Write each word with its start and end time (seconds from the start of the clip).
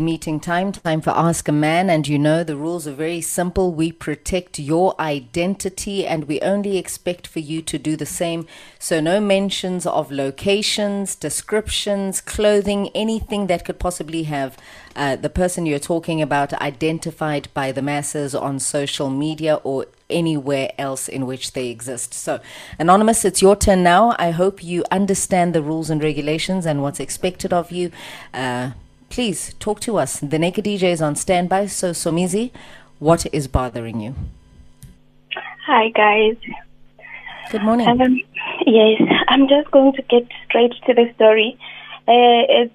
meeting 0.00 0.40
time, 0.40 0.72
time 0.72 1.00
for 1.00 1.10
Ask 1.10 1.48
a 1.48 1.52
Man, 1.52 1.90
and 1.90 2.06
you 2.06 2.18
know 2.18 2.42
the 2.44 2.56
rules 2.56 2.86
are 2.86 2.92
very 2.92 3.20
simple. 3.20 3.72
We 3.72 3.92
protect 3.92 4.58
your 4.58 4.94
identity 5.00 6.06
and 6.06 6.24
we 6.24 6.40
only 6.40 6.78
expect 6.78 7.26
for 7.26 7.38
you 7.38 7.62
to 7.62 7.78
do 7.78 7.96
the 7.96 8.06
same. 8.06 8.46
So, 8.78 9.00
no 9.00 9.20
mentions 9.20 9.86
of 9.86 10.10
locations, 10.10 11.14
descriptions, 11.14 12.20
clothing, 12.20 12.90
anything 12.94 13.46
that 13.48 13.64
could 13.64 13.78
possibly 13.78 14.24
have 14.24 14.56
uh, 14.94 15.16
the 15.16 15.30
person 15.30 15.66
you're 15.66 15.78
talking 15.78 16.20
about 16.20 16.52
identified 16.54 17.48
by 17.54 17.72
the 17.72 17.82
masses 17.82 18.34
on 18.34 18.58
social 18.58 19.10
media 19.10 19.56
or 19.64 19.86
anywhere 20.10 20.70
else 20.78 21.08
in 21.08 21.26
which 21.26 21.52
they 21.52 21.68
exist. 21.68 22.14
So, 22.14 22.40
Anonymous, 22.78 23.24
it's 23.24 23.42
your 23.42 23.56
turn 23.56 23.82
now. 23.82 24.14
I 24.18 24.30
hope 24.30 24.62
you 24.62 24.84
understand 24.90 25.54
the 25.54 25.62
rules 25.62 25.90
and 25.90 26.02
regulations 26.02 26.66
and 26.66 26.82
what's 26.82 27.00
expected 27.00 27.52
of 27.52 27.70
you. 27.70 27.90
Uh, 28.34 28.72
please 29.12 29.54
talk 29.60 29.78
to 29.78 29.98
us. 29.98 30.20
The 30.20 30.38
Naked 30.38 30.64
DJ 30.64 30.84
is 30.84 31.02
on 31.02 31.14
standby. 31.16 31.66
So, 31.66 31.90
Somizi, 31.90 32.50
what 32.98 33.26
is 33.30 33.46
bothering 33.46 34.00
you? 34.00 34.14
Hi, 35.66 35.90
guys. 35.90 36.36
Good 37.50 37.62
morning. 37.62 37.88
Um, 37.88 38.22
yes, 38.66 39.02
I'm 39.28 39.48
just 39.48 39.70
going 39.70 39.92
to 39.92 40.02
get 40.02 40.26
straight 40.46 40.72
to 40.86 40.94
the 40.94 41.12
story. 41.14 41.58
Uh, 42.08 42.42
it's 42.60 42.74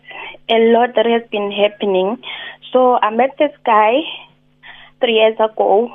a 0.49 0.59
lot 0.71 0.93
that 0.95 1.07
has 1.07 1.23
been 1.31 1.51
happening. 1.51 2.21
So, 2.71 2.99
I 3.01 3.09
met 3.09 3.35
this 3.39 3.55
guy 3.65 3.95
three 4.99 5.15
years 5.15 5.39
ago, 5.39 5.91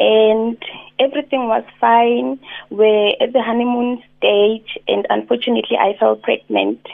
and 0.00 0.60
everything 0.98 1.46
was 1.46 1.64
fine. 1.80 2.40
We're 2.70 3.12
at 3.20 3.32
the 3.32 3.42
honeymoon 3.42 4.02
stage, 4.18 4.78
and 4.88 5.06
unfortunately, 5.08 5.76
I 5.76 5.96
fell 5.96 6.16
pregnant 6.16 6.84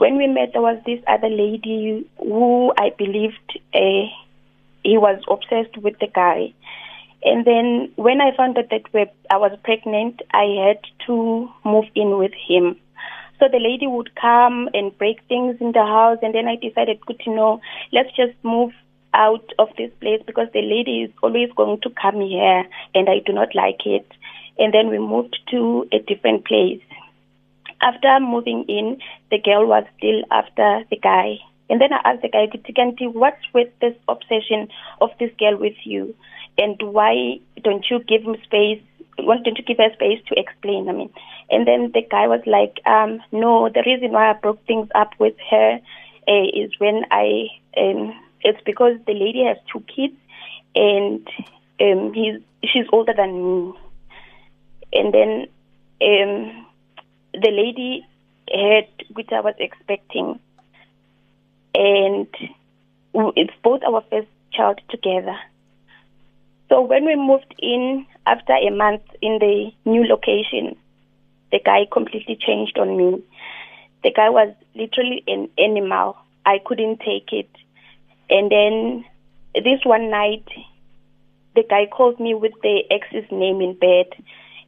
when 0.00 0.16
we 0.16 0.26
met, 0.26 0.54
there 0.54 0.62
was 0.62 0.78
this 0.86 0.98
other 1.06 1.28
lady 1.28 2.08
who 2.18 2.72
I 2.78 2.88
believed 2.96 3.60
uh, 3.74 4.08
he 4.82 4.96
was 4.96 5.20
obsessed 5.28 5.76
with 5.76 5.98
the 5.98 6.06
guy. 6.06 6.54
And 7.22 7.44
then 7.44 7.92
when 7.96 8.22
I 8.22 8.34
found 8.34 8.56
out 8.56 8.70
that 8.70 9.10
I 9.30 9.36
was 9.36 9.52
pregnant, 9.62 10.22
I 10.32 10.44
had 10.66 10.78
to 11.06 11.50
move 11.66 11.84
in 11.94 12.16
with 12.16 12.32
him. 12.48 12.76
So 13.38 13.48
the 13.52 13.58
lady 13.58 13.86
would 13.86 14.14
come 14.16 14.70
and 14.72 14.96
break 14.96 15.20
things 15.28 15.58
in 15.60 15.72
the 15.72 15.84
house, 15.84 16.16
and 16.22 16.34
then 16.34 16.48
I 16.48 16.56
decided, 16.56 17.04
good 17.04 17.20
to 17.20 17.30
know, 17.30 17.60
let's 17.92 18.16
just 18.16 18.32
move 18.42 18.72
out 19.12 19.52
of 19.58 19.68
this 19.76 19.90
place 20.00 20.22
because 20.26 20.48
the 20.54 20.62
lady 20.62 21.02
is 21.02 21.10
always 21.22 21.50
going 21.54 21.78
to 21.82 21.90
come 21.90 22.22
here, 22.22 22.64
and 22.94 23.06
I 23.10 23.18
do 23.26 23.34
not 23.34 23.54
like 23.54 23.84
it. 23.84 24.10
And 24.58 24.72
then 24.72 24.88
we 24.88 24.98
moved 24.98 25.38
to 25.50 25.86
a 25.92 25.98
different 25.98 26.46
place. 26.46 26.80
After 27.82 28.20
moving 28.20 28.64
in, 28.68 28.98
the 29.30 29.38
girl 29.38 29.66
was 29.66 29.84
still 29.96 30.22
after 30.30 30.84
the 30.90 30.96
guy. 30.96 31.38
And 31.70 31.80
then 31.80 31.92
I 31.92 32.00
asked 32.04 32.22
the 32.22 32.28
guy, 32.28 32.46
Tikanti, 32.46 33.12
what's 33.12 33.42
with 33.54 33.68
this 33.80 33.94
obsession 34.08 34.68
of 35.00 35.10
this 35.18 35.30
girl 35.38 35.56
with 35.56 35.76
you? 35.84 36.14
And 36.58 36.76
why 36.82 37.40
don't 37.62 37.86
you 37.88 38.00
give 38.00 38.22
him 38.22 38.36
space? 38.42 38.82
Why 39.18 39.36
don't 39.42 39.56
you 39.56 39.64
give 39.64 39.78
her 39.78 39.92
space 39.94 40.20
to 40.28 40.38
explain? 40.38 40.88
I 40.88 40.92
mean, 40.92 41.10
and 41.48 41.66
then 41.66 41.92
the 41.94 42.02
guy 42.02 42.26
was 42.26 42.42
like, 42.46 42.80
um, 42.86 43.20
no, 43.32 43.68
the 43.68 43.82
reason 43.86 44.12
why 44.12 44.30
I 44.30 44.32
broke 44.34 44.64
things 44.66 44.88
up 44.94 45.12
with 45.18 45.34
her 45.50 45.80
uh, 46.28 46.46
is 46.52 46.72
when 46.78 47.04
I, 47.10 47.48
um, 47.76 48.14
it's 48.42 48.60
because 48.64 48.98
the 49.06 49.14
lady 49.14 49.44
has 49.44 49.56
two 49.72 49.80
kids 49.80 50.16
and 50.74 51.26
um, 51.80 52.12
he's, 52.12 52.40
she's 52.64 52.86
older 52.92 53.14
than 53.16 53.32
me. 53.34 53.72
And 54.92 55.14
then 55.14 55.46
um, 56.02 56.66
the 57.32 57.50
lady 57.50 58.06
had 58.52 58.88
which 59.14 59.30
I 59.32 59.40
was 59.40 59.54
expecting, 59.58 60.38
and 61.74 62.26
it's 63.14 63.54
both 63.62 63.82
our 63.82 64.02
first 64.10 64.28
child 64.52 64.80
together. 64.88 65.36
So 66.68 66.80
when 66.82 67.04
we 67.04 67.16
moved 67.16 67.54
in 67.58 68.06
after 68.26 68.52
a 68.52 68.70
month 68.70 69.02
in 69.20 69.38
the 69.40 69.72
new 69.84 70.04
location, 70.04 70.76
the 71.50 71.60
guy 71.64 71.86
completely 71.90 72.36
changed 72.36 72.78
on 72.78 72.96
me. 72.96 73.22
The 74.02 74.12
guy 74.12 74.30
was 74.30 74.54
literally 74.74 75.24
an 75.26 75.48
animal. 75.58 76.16
I 76.46 76.58
couldn't 76.64 77.00
take 77.00 77.32
it. 77.32 77.50
And 78.30 78.50
then 78.50 79.04
this 79.54 79.80
one 79.84 80.10
night, 80.10 80.46
the 81.56 81.64
guy 81.68 81.86
called 81.86 82.20
me 82.20 82.34
with 82.34 82.52
the 82.62 82.84
ex's 82.90 83.28
name 83.32 83.60
in 83.60 83.74
bed 83.74 84.06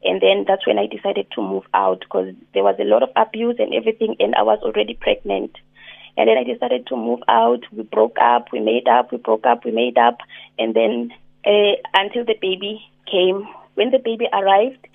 and 0.03 0.21
then 0.21 0.45
that's 0.47 0.67
when 0.67 0.79
I 0.79 0.87
decided 0.87 1.27
to 1.31 1.41
move 1.41 1.63
out 1.73 2.01
because 2.01 2.33
there 2.53 2.63
was 2.63 2.75
a 2.79 2.83
lot 2.83 3.03
of 3.03 3.09
abuse 3.15 3.55
and 3.59 3.73
everything, 3.73 4.15
and 4.19 4.35
I 4.35 4.43
was 4.43 4.59
already 4.61 4.95
pregnant. 4.99 5.51
And 6.15 6.29
then 6.29 6.37
I 6.37 6.43
decided 6.43 6.85
to 6.87 6.95
move 6.95 7.21
out. 7.27 7.61
We 7.71 7.83
broke 7.83 8.17
up, 8.21 8.51
we 8.51 8.59
made 8.59 8.87
up, 8.87 9.11
we 9.11 9.17
broke 9.17 9.45
up, 9.45 9.65
we 9.65 9.71
made 9.71 9.97
up, 9.97 10.17
and 10.59 10.75
then 10.75 11.11
uh, 11.45 11.75
until 11.93 12.25
the 12.25 12.37
baby 12.39 12.81
came. 13.09 13.47
When 13.75 13.89
the 13.89 13.97
baby 13.97 14.27
arrived, 14.31 14.87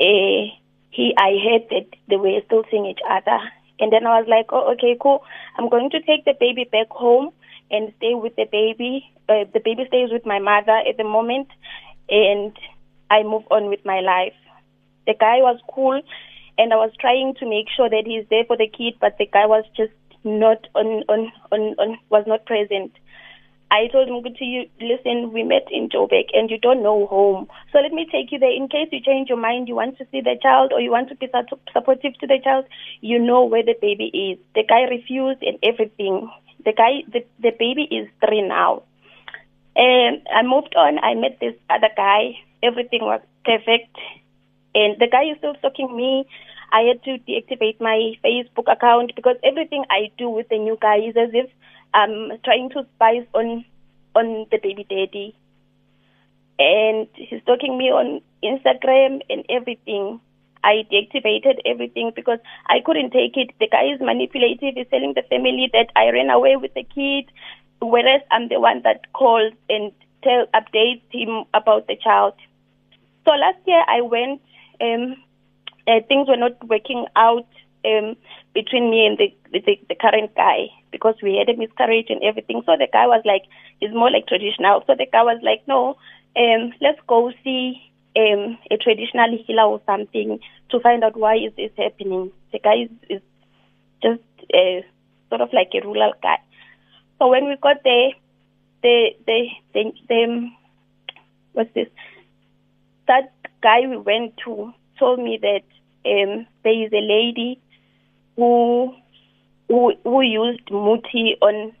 uh, 0.00 0.48
he 0.90 1.14
I 1.18 1.36
heard 1.44 1.68
that 1.70 1.86
they 2.08 2.16
were 2.16 2.40
still 2.46 2.64
seeing 2.70 2.86
each 2.86 3.00
other, 3.08 3.38
and 3.78 3.92
then 3.92 4.06
I 4.06 4.20
was 4.20 4.28
like, 4.28 4.46
oh, 4.50 4.72
okay, 4.72 4.96
cool. 5.00 5.22
I'm 5.58 5.68
going 5.68 5.90
to 5.90 6.00
take 6.00 6.24
the 6.24 6.34
baby 6.38 6.64
back 6.64 6.88
home 6.90 7.30
and 7.70 7.92
stay 7.98 8.14
with 8.14 8.34
the 8.36 8.46
baby. 8.50 9.04
Uh, 9.28 9.44
the 9.52 9.60
baby 9.62 9.84
stays 9.88 10.10
with 10.10 10.24
my 10.24 10.38
mother 10.38 10.80
at 10.88 10.96
the 10.96 11.04
moment, 11.04 11.48
and 12.08 12.56
I 13.10 13.22
move 13.22 13.44
on 13.50 13.68
with 13.68 13.84
my 13.84 14.00
life. 14.00 14.34
The 15.06 15.14
guy 15.18 15.38
was 15.38 15.58
cool, 15.72 16.00
and 16.58 16.72
I 16.72 16.76
was 16.76 16.90
trying 17.00 17.34
to 17.40 17.48
make 17.48 17.66
sure 17.74 17.88
that 17.88 18.04
he's 18.06 18.26
there 18.28 18.44
for 18.44 18.56
the 18.56 18.68
kid, 18.68 18.94
but 19.00 19.16
the 19.18 19.26
guy 19.26 19.46
was 19.46 19.64
just 19.76 19.92
not 20.24 20.66
on 20.74 21.04
on 21.08 21.32
on, 21.52 21.60
on 21.78 21.98
was 22.10 22.24
not 22.26 22.44
present. 22.46 22.92
I 23.70 23.88
told 23.92 24.08
him, 24.08 24.22
to 24.22 24.44
you, 24.44 24.66
listen, 24.80 25.30
we 25.32 25.42
met 25.42 25.68
in 25.70 25.90
Joburg 25.90 26.32
and 26.32 26.50
you 26.50 26.56
don't 26.58 26.82
know 26.82 27.06
home. 27.06 27.48
So 27.70 27.78
let 27.80 27.92
me 27.92 28.08
take 28.10 28.32
you 28.32 28.38
there. 28.38 28.50
In 28.50 28.66
case 28.66 28.88
you 28.90 29.00
change 29.00 29.28
your 29.28 29.36
mind, 29.36 29.68
you 29.68 29.74
want 29.74 29.98
to 29.98 30.06
see 30.10 30.22
the 30.22 30.38
child 30.42 30.72
or 30.72 30.80
you 30.80 30.90
want 30.90 31.10
to 31.10 31.16
be 31.16 31.28
supportive 31.74 32.18
to 32.18 32.26
the 32.26 32.38
child, 32.42 32.64
you 33.02 33.18
know 33.18 33.44
where 33.44 33.62
the 33.62 33.74
baby 33.78 34.06
is. 34.06 34.38
The 34.54 34.64
guy 34.66 34.84
refused 34.84 35.42
and 35.42 35.58
everything. 35.62 36.30
The 36.64 36.72
guy, 36.72 37.04
the, 37.12 37.26
the 37.40 37.50
baby 37.58 37.82
is 37.82 38.08
three 38.24 38.40
now. 38.40 38.84
And 39.76 40.26
I 40.34 40.42
moved 40.42 40.74
on. 40.74 40.98
I 41.00 41.14
met 41.14 41.38
this 41.38 41.54
other 41.68 41.90
guy 41.94 42.38
everything 42.62 43.02
was 43.02 43.20
perfect. 43.44 43.96
And 44.74 44.98
the 44.98 45.08
guy 45.10 45.24
is 45.30 45.38
still 45.38 45.54
stalking 45.58 45.94
me. 45.96 46.26
I 46.70 46.82
had 46.82 47.02
to 47.04 47.18
deactivate 47.26 47.80
my 47.80 48.12
Facebook 48.24 48.70
account 48.70 49.12
because 49.16 49.36
everything 49.42 49.84
I 49.90 50.10
do 50.18 50.28
with 50.28 50.48
the 50.48 50.58
new 50.58 50.76
guy 50.80 50.98
is 50.98 51.16
as 51.16 51.30
if 51.32 51.50
I'm 51.94 52.38
trying 52.44 52.70
to 52.70 52.86
spice 52.94 53.26
on 53.34 53.64
on 54.14 54.46
the 54.50 54.58
baby 54.58 54.84
daddy. 54.88 55.34
And 56.58 57.06
he's 57.14 57.40
stalking 57.42 57.78
me 57.78 57.86
on 57.90 58.20
Instagram 58.42 59.20
and 59.30 59.44
everything. 59.48 60.20
I 60.64 60.84
deactivated 60.90 61.60
everything 61.64 62.12
because 62.14 62.40
I 62.66 62.80
couldn't 62.84 63.12
take 63.12 63.36
it. 63.36 63.50
The 63.60 63.68
guy 63.68 63.84
is 63.94 64.00
manipulative. 64.00 64.74
He's 64.74 64.88
telling 64.90 65.14
the 65.14 65.22
family 65.22 65.70
that 65.72 65.86
I 65.94 66.10
ran 66.10 66.30
away 66.30 66.56
with 66.56 66.74
the 66.74 66.82
kid, 66.82 67.30
whereas 67.80 68.22
I'm 68.30 68.48
the 68.48 68.58
one 68.58 68.82
that 68.82 69.12
calls 69.12 69.52
and 69.68 69.92
tell 70.22 70.46
updates 70.52 71.02
him 71.10 71.44
about 71.54 71.86
the 71.86 71.96
child. 71.96 72.34
So 73.28 73.34
last 73.34 73.58
year 73.66 73.84
I 73.86 74.00
went. 74.00 74.40
Um, 74.80 75.16
uh, 75.86 76.00
things 76.08 76.28
were 76.28 76.36
not 76.36 76.56
working 76.66 77.04
out 77.14 77.46
um, 77.84 78.16
between 78.54 78.90
me 78.90 79.04
and 79.04 79.18
the, 79.18 79.34
the 79.52 79.78
the 79.86 79.94
current 79.94 80.34
guy 80.34 80.68
because 80.92 81.14
we 81.22 81.36
had 81.36 81.54
a 81.54 81.58
miscarriage 81.58 82.06
and 82.08 82.22
everything. 82.22 82.62
So 82.64 82.76
the 82.78 82.88
guy 82.90 83.06
was 83.06 83.20
like, 83.26 83.42
he's 83.80 83.92
more 83.92 84.10
like 84.10 84.26
traditional. 84.28 84.82
So 84.86 84.94
the 84.96 85.06
guy 85.12 85.22
was 85.22 85.40
like, 85.42 85.60
no, 85.68 85.96
um, 86.36 86.72
let's 86.80 87.00
go 87.06 87.30
see 87.44 87.76
um, 88.16 88.56
a 88.70 88.78
traditional 88.78 89.36
healer 89.46 89.64
or 89.64 89.82
something 89.84 90.38
to 90.70 90.80
find 90.80 91.04
out 91.04 91.16
why 91.16 91.36
is 91.36 91.52
this 91.56 91.72
happening. 91.76 92.32
The 92.52 92.60
guy 92.60 92.84
is, 92.84 92.90
is 93.10 93.22
just 94.02 94.24
uh, 94.54 94.80
sort 95.28 95.42
of 95.42 95.52
like 95.52 95.68
a 95.74 95.84
rural 95.84 96.14
guy. 96.22 96.38
So 97.18 97.28
when 97.28 97.44
we 97.46 97.56
got 97.60 97.84
there, 97.84 98.10
the 98.82 99.10
the 99.26 99.48
the, 99.74 99.92
the 100.08 100.50
what's 101.52 101.74
this? 101.74 101.88
That 103.08 103.32
guy 103.62 103.80
we 103.88 103.96
went 103.96 104.34
to 104.44 104.72
told 104.98 105.18
me 105.18 105.38
that 105.42 105.64
um, 106.08 106.46
there 106.64 106.84
is 106.84 106.92
a 106.92 107.00
lady 107.00 107.60
who 108.36 108.94
who 109.68 109.92
who 110.04 110.22
used 110.22 110.70
muti 110.70 111.36
on 111.40 111.72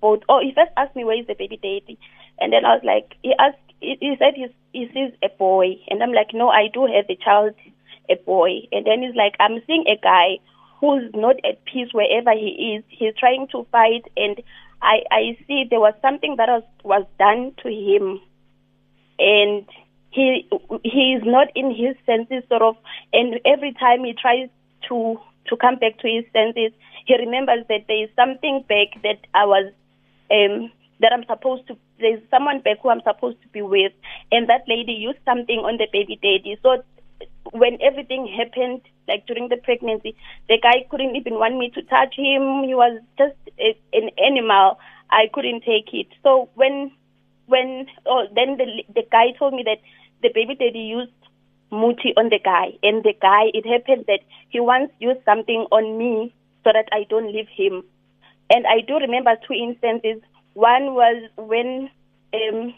both. 0.00 0.20
Oh, 0.28 0.40
he 0.40 0.52
first 0.54 0.72
asked 0.76 0.96
me 0.96 1.04
where 1.04 1.18
is 1.18 1.26
the 1.26 1.34
baby 1.34 1.56
daddy, 1.56 1.98
and 2.40 2.52
then 2.52 2.64
I 2.64 2.74
was 2.74 2.84
like, 2.84 3.14
he 3.22 3.34
asked, 3.38 3.56
he 3.80 4.14
said 4.18 4.34
he, 4.34 4.46
he 4.72 4.88
sees 4.92 5.12
a 5.22 5.28
boy, 5.38 5.76
and 5.88 6.02
I'm 6.02 6.12
like, 6.12 6.34
no, 6.34 6.48
I 6.48 6.68
do 6.72 6.86
have 6.86 7.06
a 7.08 7.16
child, 7.16 7.54
a 8.08 8.16
boy, 8.16 8.68
and 8.70 8.86
then 8.86 9.02
he's 9.02 9.16
like, 9.16 9.34
I'm 9.40 9.62
seeing 9.66 9.84
a 9.88 9.96
guy 9.96 10.38
who's 10.80 11.10
not 11.14 11.36
at 11.44 11.64
peace 11.64 11.88
wherever 11.92 12.32
he 12.32 12.76
is. 12.76 12.84
He's 12.88 13.14
trying 13.18 13.46
to 13.52 13.66
fight, 13.72 14.02
and 14.16 14.42
I 14.82 15.02
I 15.10 15.38
see 15.46 15.64
there 15.68 15.80
was 15.80 15.94
something 16.02 16.36
that 16.36 16.48
was 16.48 16.64
was 16.84 17.06
done 17.18 17.52
to 17.62 17.68
him, 17.68 18.20
and 19.18 19.66
he 20.12 20.48
he 20.84 21.14
is 21.14 21.22
not 21.24 21.48
in 21.54 21.70
his 21.74 21.96
senses 22.06 22.44
sort 22.48 22.62
of 22.62 22.76
and 23.12 23.40
every 23.44 23.72
time 23.72 24.04
he 24.04 24.12
tries 24.14 24.48
to 24.88 25.18
to 25.48 25.56
come 25.56 25.76
back 25.76 25.98
to 25.98 26.08
his 26.08 26.24
senses 26.32 26.72
he 27.06 27.16
remembers 27.16 27.64
that 27.68 27.84
there 27.88 28.04
is 28.04 28.10
something 28.14 28.64
back 28.68 29.02
that 29.02 29.18
I 29.34 29.44
was 29.46 29.72
um, 30.30 30.70
that 31.00 31.12
I'm 31.12 31.24
supposed 31.26 31.66
to. 31.68 31.76
There's 31.98 32.22
someone 32.30 32.60
back 32.60 32.78
who 32.82 32.90
I'm 32.90 33.02
supposed 33.02 33.40
to 33.42 33.48
be 33.48 33.62
with, 33.62 33.92
and 34.30 34.48
that 34.48 34.64
lady 34.68 34.92
used 34.92 35.18
something 35.24 35.58
on 35.58 35.76
the 35.76 35.86
baby 35.92 36.18
daddy. 36.22 36.58
So 36.62 36.82
when 37.52 37.78
everything 37.82 38.26
happened, 38.26 38.82
like 39.08 39.26
during 39.26 39.48
the 39.48 39.56
pregnancy, 39.56 40.16
the 40.48 40.58
guy 40.62 40.86
couldn't 40.90 41.16
even 41.16 41.34
want 41.34 41.58
me 41.58 41.70
to 41.70 41.82
touch 41.82 42.14
him. 42.16 42.64
He 42.64 42.74
was 42.74 43.00
just 43.18 43.36
a, 43.58 43.76
an 43.92 44.10
animal. 44.24 44.78
I 45.10 45.28
couldn't 45.32 45.62
take 45.62 45.92
it. 45.92 46.06
So 46.22 46.48
when 46.54 46.92
when 47.46 47.86
oh, 48.06 48.26
then 48.34 48.56
the 48.56 48.84
the 48.94 49.04
guy 49.10 49.32
told 49.38 49.54
me 49.54 49.62
that 49.64 49.78
the 50.22 50.30
baby 50.34 50.54
daddy 50.54 50.80
used 50.80 51.12
muti 51.70 52.12
on 52.16 52.28
the 52.28 52.38
guy, 52.38 52.72
and 52.82 53.02
the 53.02 53.14
guy 53.20 53.50
it 53.54 53.66
happened 53.66 54.04
that 54.06 54.20
he 54.50 54.60
once 54.60 54.90
used 54.98 55.24
something 55.24 55.66
on 55.72 55.98
me 55.98 56.32
so 56.64 56.70
that 56.72 56.88
I 56.92 57.04
don't 57.08 57.32
leave 57.32 57.48
him. 57.48 57.82
And 58.50 58.66
I 58.66 58.80
do 58.86 58.96
remember 58.96 59.34
two 59.46 59.54
instances. 59.54 60.22
One 60.54 60.94
was 60.94 61.30
when 61.36 61.90
um, 62.34 62.74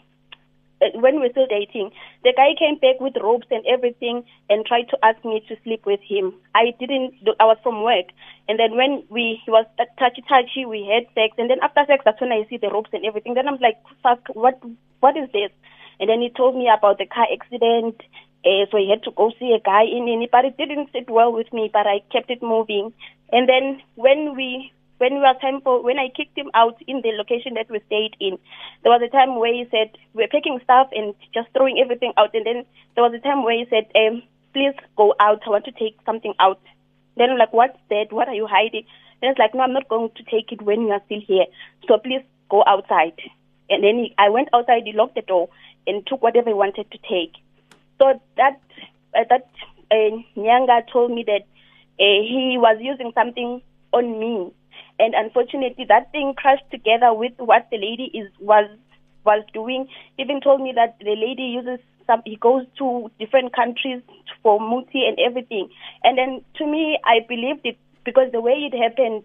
uh, 0.81 0.91
when 0.99 1.15
we 1.15 1.27
were 1.27 1.31
still 1.31 1.47
dating, 1.47 1.91
the 2.23 2.33
guy 2.35 2.51
came 2.57 2.75
back 2.75 2.99
with 2.99 3.15
ropes 3.21 3.47
and 3.51 3.65
everything 3.65 4.23
and 4.49 4.65
tried 4.65 4.89
to 4.89 4.97
ask 5.03 5.23
me 5.23 5.43
to 5.47 5.55
sleep 5.63 5.85
with 5.85 5.99
him. 6.03 6.33
I 6.53 6.73
didn't. 6.79 7.15
I 7.39 7.45
was 7.45 7.57
from 7.63 7.83
work, 7.83 8.07
and 8.47 8.59
then 8.59 8.75
when 8.75 9.03
we 9.09 9.39
he 9.43 9.51
was 9.51 9.65
touchy 9.99 10.23
touchy, 10.27 10.65
we 10.65 10.87
had 10.87 11.07
sex, 11.15 11.35
and 11.37 11.49
then 11.49 11.59
after 11.61 11.83
sex, 11.87 12.03
that's 12.05 12.19
when 12.19 12.31
I 12.31 12.45
see 12.49 12.57
the 12.57 12.69
ropes 12.69 12.91
and 12.93 13.05
everything. 13.05 13.33
Then 13.33 13.47
I'm 13.47 13.59
like, 13.59 13.77
fuck, 14.03 14.19
what 14.33 14.59
what 14.99 15.17
is 15.17 15.29
this? 15.31 15.51
And 15.99 16.09
then 16.09 16.21
he 16.21 16.29
told 16.29 16.55
me 16.55 16.69
about 16.69 16.97
the 16.97 17.05
car 17.05 17.27
accident. 17.31 18.01
Uh, 18.45 18.65
so 18.69 18.77
he 18.77 18.89
had 18.89 19.03
to 19.03 19.11
go 19.11 19.31
see 19.39 19.53
a 19.53 19.59
guy 19.59 19.83
in 19.83 20.07
it, 20.07 20.29
but 20.31 20.45
it 20.45 20.57
didn't 20.57 20.91
sit 20.91 21.09
well 21.09 21.33
with 21.33 21.51
me. 21.51 21.69
But 21.71 21.87
I 21.87 22.01
kept 22.11 22.29
it 22.29 22.43
moving. 22.43 22.93
And 23.31 23.49
then 23.49 23.81
when 23.95 24.35
we 24.35 24.71
when 24.97 25.15
we 25.15 25.19
were 25.19 25.33
time 25.41 25.61
for 25.61 25.81
when 25.83 25.99
I 25.99 26.09
kicked 26.15 26.37
him 26.37 26.49
out 26.53 26.81
in 26.87 27.01
the 27.01 27.11
location 27.17 27.55
that 27.55 27.69
we 27.69 27.81
stayed 27.87 28.15
in, 28.19 28.37
there 28.83 28.91
was 28.91 29.01
a 29.01 29.11
time 29.11 29.39
where 29.39 29.53
he 29.53 29.65
said 29.69 29.97
we 30.13 30.23
are 30.23 30.27
packing 30.27 30.59
stuff 30.63 30.89
and 30.91 31.13
just 31.33 31.49
throwing 31.53 31.79
everything 31.83 32.13
out, 32.17 32.33
and 32.33 32.45
then 32.45 32.65
there 32.95 33.03
was 33.03 33.13
a 33.13 33.19
time 33.19 33.43
where 33.43 33.57
he 33.57 33.65
said, 33.69 33.87
um, 33.95 34.21
"Please 34.53 34.75
go 34.95 35.13
out. 35.19 35.41
I 35.45 35.49
want 35.49 35.65
to 35.65 35.71
take 35.71 35.97
something 36.05 36.33
out." 36.39 36.61
Then 37.17 37.31
I'm 37.31 37.37
like, 37.37 37.53
"What's 37.53 37.79
that? 37.89 38.11
What 38.11 38.27
are 38.27 38.35
you 38.35 38.47
hiding?" 38.47 38.85
And 39.21 39.31
it's 39.31 39.39
like, 39.39 39.53
"No, 39.53 39.63
I'm 39.63 39.73
not 39.73 39.89
going 39.89 40.11
to 40.15 40.23
take 40.23 40.51
it 40.51 40.61
when 40.61 40.81
you 40.81 40.91
are 40.91 41.01
still 41.05 41.21
here. 41.21 41.45
So 41.87 41.97
please 41.97 42.23
go 42.49 42.63
outside." 42.65 43.19
And 43.69 43.83
then 43.83 43.97
he, 43.97 44.15
I 44.17 44.29
went 44.29 44.49
outside. 44.53 44.83
He 44.85 44.93
locked 44.93 45.15
the 45.15 45.23
door 45.23 45.49
and 45.87 46.05
took 46.07 46.21
whatever 46.21 46.49
he 46.49 46.53
wanted 46.53 46.89
to 46.91 46.97
take. 47.09 47.33
So 47.99 48.19
that 48.37 48.59
uh, 49.15 49.23
that 49.29 49.49
uh, 49.91 50.17
Nyanga 50.37 50.81
told 50.91 51.11
me 51.11 51.23
that 51.27 51.43
uh, 51.99 52.19
he 52.21 52.57
was 52.59 52.77
using 52.81 53.11
something 53.13 53.61
on 53.93 54.19
me. 54.19 54.51
And 54.99 55.13
unfortunately 55.13 55.85
that 55.89 56.11
thing 56.11 56.33
crashed 56.35 56.69
together 56.71 57.13
with 57.13 57.33
what 57.37 57.67
the 57.71 57.77
lady 57.77 58.11
is 58.13 58.31
was 58.39 58.69
was 59.25 59.43
doing. 59.53 59.87
He 60.17 60.23
even 60.23 60.41
told 60.41 60.61
me 60.61 60.73
that 60.75 60.97
the 60.99 61.15
lady 61.15 61.43
uses 61.43 61.79
some 62.07 62.21
he 62.25 62.35
goes 62.35 62.65
to 62.77 63.09
different 63.19 63.53
countries 63.55 64.01
for 64.43 64.59
muti 64.59 65.05
and 65.07 65.17
everything. 65.19 65.69
And 66.03 66.17
then 66.17 66.43
to 66.57 66.67
me 66.67 66.99
i 67.03 67.19
believed 67.27 67.65
it 67.65 67.77
because 68.03 68.31
the 68.31 68.41
way 68.41 68.69
it 68.71 68.77
happened 68.77 69.23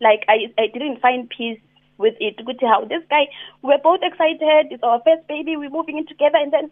like 0.00 0.24
i 0.28 0.52
i 0.58 0.66
didn't 0.72 1.00
find 1.00 1.28
peace 1.28 1.60
with 1.98 2.14
it 2.20 2.36
good 2.44 2.58
how 2.60 2.84
this 2.84 3.02
guy 3.08 3.26
we're 3.62 3.78
both 3.78 4.00
excited 4.02 4.66
it's 4.70 4.82
our 4.82 5.00
first 5.04 5.26
baby 5.28 5.56
we're 5.56 5.70
moving 5.70 5.98
in 5.98 6.06
together 6.06 6.38
and 6.38 6.52
then 6.52 6.70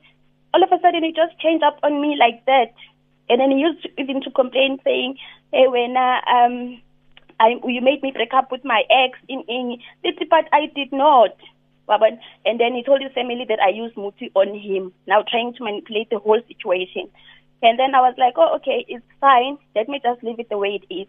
all 0.53 0.63
of 0.63 0.71
a 0.73 0.81
sudden 0.81 1.03
he 1.03 1.13
just 1.13 1.39
changed 1.41 1.65
up 1.65 1.79
on 1.83 2.01
me 2.01 2.17
like 2.19 2.45
that 2.47 2.73
and 3.29 3.41
then 3.41 3.51
he 3.51 3.59
used 3.59 3.83
to, 3.83 3.89
even 4.01 4.21
to 4.23 4.31
complain 4.31 4.79
saying 4.85 5.17
hey 5.53 5.67
when 5.69 5.97
uh, 5.97 6.21
um 6.31 6.81
I, 7.41 7.57
you 7.67 7.81
made 7.81 8.03
me 8.03 8.13
break 8.13 8.33
up 8.33 8.53
with 8.53 8.65
my 8.65 8.83
ex 8.91 9.19
in 9.29 9.43
in 9.49 9.79
but 10.31 10.49
I 10.53 10.67
did 10.75 10.93
not. 10.93 11.37
And 11.87 12.61
then 12.61 12.75
he 12.75 12.83
told 12.83 13.03
his 13.03 13.13
family 13.13 13.45
that 13.49 13.61
I 13.61 13.69
used 13.69 13.97
muti 13.97 14.31
on 14.35 14.55
him, 14.59 14.93
now 15.07 15.23
trying 15.29 15.53
to 15.55 15.65
manipulate 15.65 16.09
the 16.11 16.19
whole 16.19 16.41
situation. 16.49 17.11
And 17.63 17.79
then 17.79 17.95
I 17.95 18.01
was 18.01 18.15
like, 18.19 18.35
oh, 18.37 18.57
okay, 18.57 18.85
it's 18.89 19.05
fine. 19.21 19.59
Let 19.75 19.89
me 19.89 20.01
just 20.03 20.23
leave 20.23 20.39
it 20.39 20.49
the 20.49 20.59
way 20.59 20.81
it 20.81 20.95
is. 20.95 21.09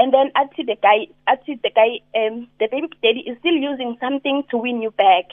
And 0.00 0.14
then 0.14 0.32
actually 0.34 0.64
the 0.64 0.78
guy, 0.82 1.08
actually 1.26 1.60
the 1.62 1.68
guy, 1.68 2.00
um, 2.18 2.48
the 2.58 2.68
baby 2.70 2.88
daddy 3.02 3.20
is 3.20 3.36
still 3.40 3.52
using 3.52 3.98
something 4.00 4.44
to 4.50 4.56
win 4.56 4.80
you 4.80 4.92
back. 4.92 5.26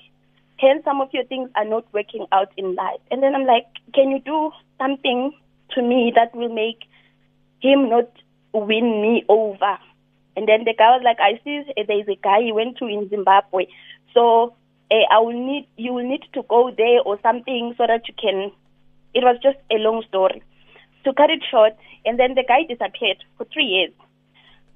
Hence, 0.58 0.84
some 0.84 1.00
of 1.00 1.08
your 1.14 1.24
things 1.24 1.50
are 1.56 1.64
not 1.64 1.86
working 1.94 2.26
out 2.34 2.52
in 2.58 2.76
life. 2.76 3.00
And 3.10 3.24
then 3.24 3.34
I'm 3.34 3.46
like, 3.46 3.68
can 3.94 4.12
you 4.12 4.20
do 4.20 4.52
something 4.78 5.32
to 5.76 5.82
me 5.82 6.12
that 6.18 6.36
will 6.36 6.54
make 6.54 6.84
him 7.62 7.90
not 7.90 8.12
win 8.52 9.02
me 9.02 9.24
over? 9.30 9.78
And 10.36 10.50
then 10.50 10.66
the 10.66 10.74
guy 10.78 10.98
was 10.98 11.02
like, 11.02 11.20
I 11.22 11.40
see 11.46 11.64
there's 11.88 12.10
a 12.10 12.20
guy 12.22 12.42
he 12.42 12.52
went 12.52 12.78
to 12.80 12.88
in 12.88 13.08
Zimbabwe. 13.08 13.68
So 14.14 14.54
uh, 14.92 14.96
I 15.10 15.20
will 15.20 15.32
need, 15.32 15.70
you 15.78 15.94
will 15.94 16.08
need 16.08 16.26
to 16.34 16.44
go 16.44 16.72
there 16.76 17.00
or 17.06 17.18
something 17.22 17.74
so 17.78 17.88
that 17.88 18.06
you 18.10 18.14
can. 18.20 18.52
It 19.14 19.24
was 19.24 19.38
just 19.42 19.60
a 19.72 19.76
long 19.76 20.04
story. 20.10 20.44
To 21.06 21.14
cut 21.14 21.30
it 21.30 21.42
short, 21.50 21.74
and 22.06 22.20
then 22.20 22.36
the 22.36 22.44
guy 22.46 22.64
disappeared 22.68 23.24
for 23.38 23.46
three 23.46 23.64
years. 23.64 23.94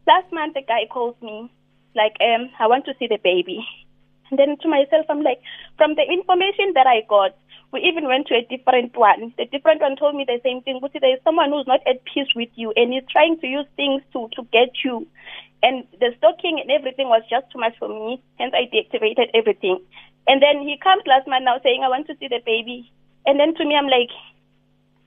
Last 0.08 0.32
month, 0.32 0.56
the 0.56 0.62
guy 0.62 0.88
calls 0.90 1.16
me, 1.22 1.52
like, 1.96 2.16
um, 2.22 2.50
I 2.60 2.68
want 2.68 2.86
to 2.86 2.94
see 2.98 3.08
the 3.08 3.20
baby. 3.24 3.66
And 4.30 4.40
then 4.40 4.58
to 4.62 4.68
myself, 4.68 5.06
I'm 5.10 5.22
like, 5.22 5.42
from 5.78 5.96
the 5.96 6.04
information 6.08 6.72
that 6.74 6.88
I 6.88 7.04
got, 7.08 7.36
we 7.72 7.82
even 7.82 8.08
went 8.08 8.28
to 8.28 8.36
a 8.36 8.48
different 8.48 8.96
one. 8.96 9.34
The 9.38 9.46
different 9.46 9.82
one 9.82 9.96
told 9.96 10.16
me 10.16 10.26
the 10.26 10.40
same 10.44 10.62
thing. 10.62 10.80
But 10.82 10.92
there 10.94 11.14
is 11.14 11.24
someone 11.24 11.52
who's 11.52 11.68
not 11.68 11.80
at 11.88 12.04
peace 12.04 12.28
with 12.36 12.50
you 12.56 12.74
and 12.76 12.92
he's 12.92 13.08
trying 13.12 13.40
to 13.40 13.48
use 13.48 13.68
things 13.76 14.02
to, 14.14 14.28
to 14.36 14.44
get 14.52 14.72
you. 14.84 15.08
And 15.64 15.88
the 16.00 16.12
stalking 16.18 16.60
and 16.60 16.72
everything 16.72 17.08
was 17.08 17.24
just 17.30 17.52
too 17.52 17.60
much 17.60 17.78
for 17.78 17.88
me. 17.88 18.22
Hence, 18.40 18.54
I 18.56 18.68
deactivated 18.68 19.32
everything. 19.34 19.80
And 20.28 20.42
then 20.42 20.62
he 20.68 20.78
comes 20.82 21.04
last 21.06 21.28
month 21.28 21.46
now 21.46 21.60
saying, 21.64 21.84
I 21.84 21.90
want 21.90 22.08
to 22.08 22.18
see 22.20 22.28
the 22.28 22.42
baby. 22.46 22.92
And 23.26 23.40
then 23.40 23.54
to 23.56 23.64
me, 23.66 23.76
I'm 23.76 23.88
like, 23.88 24.12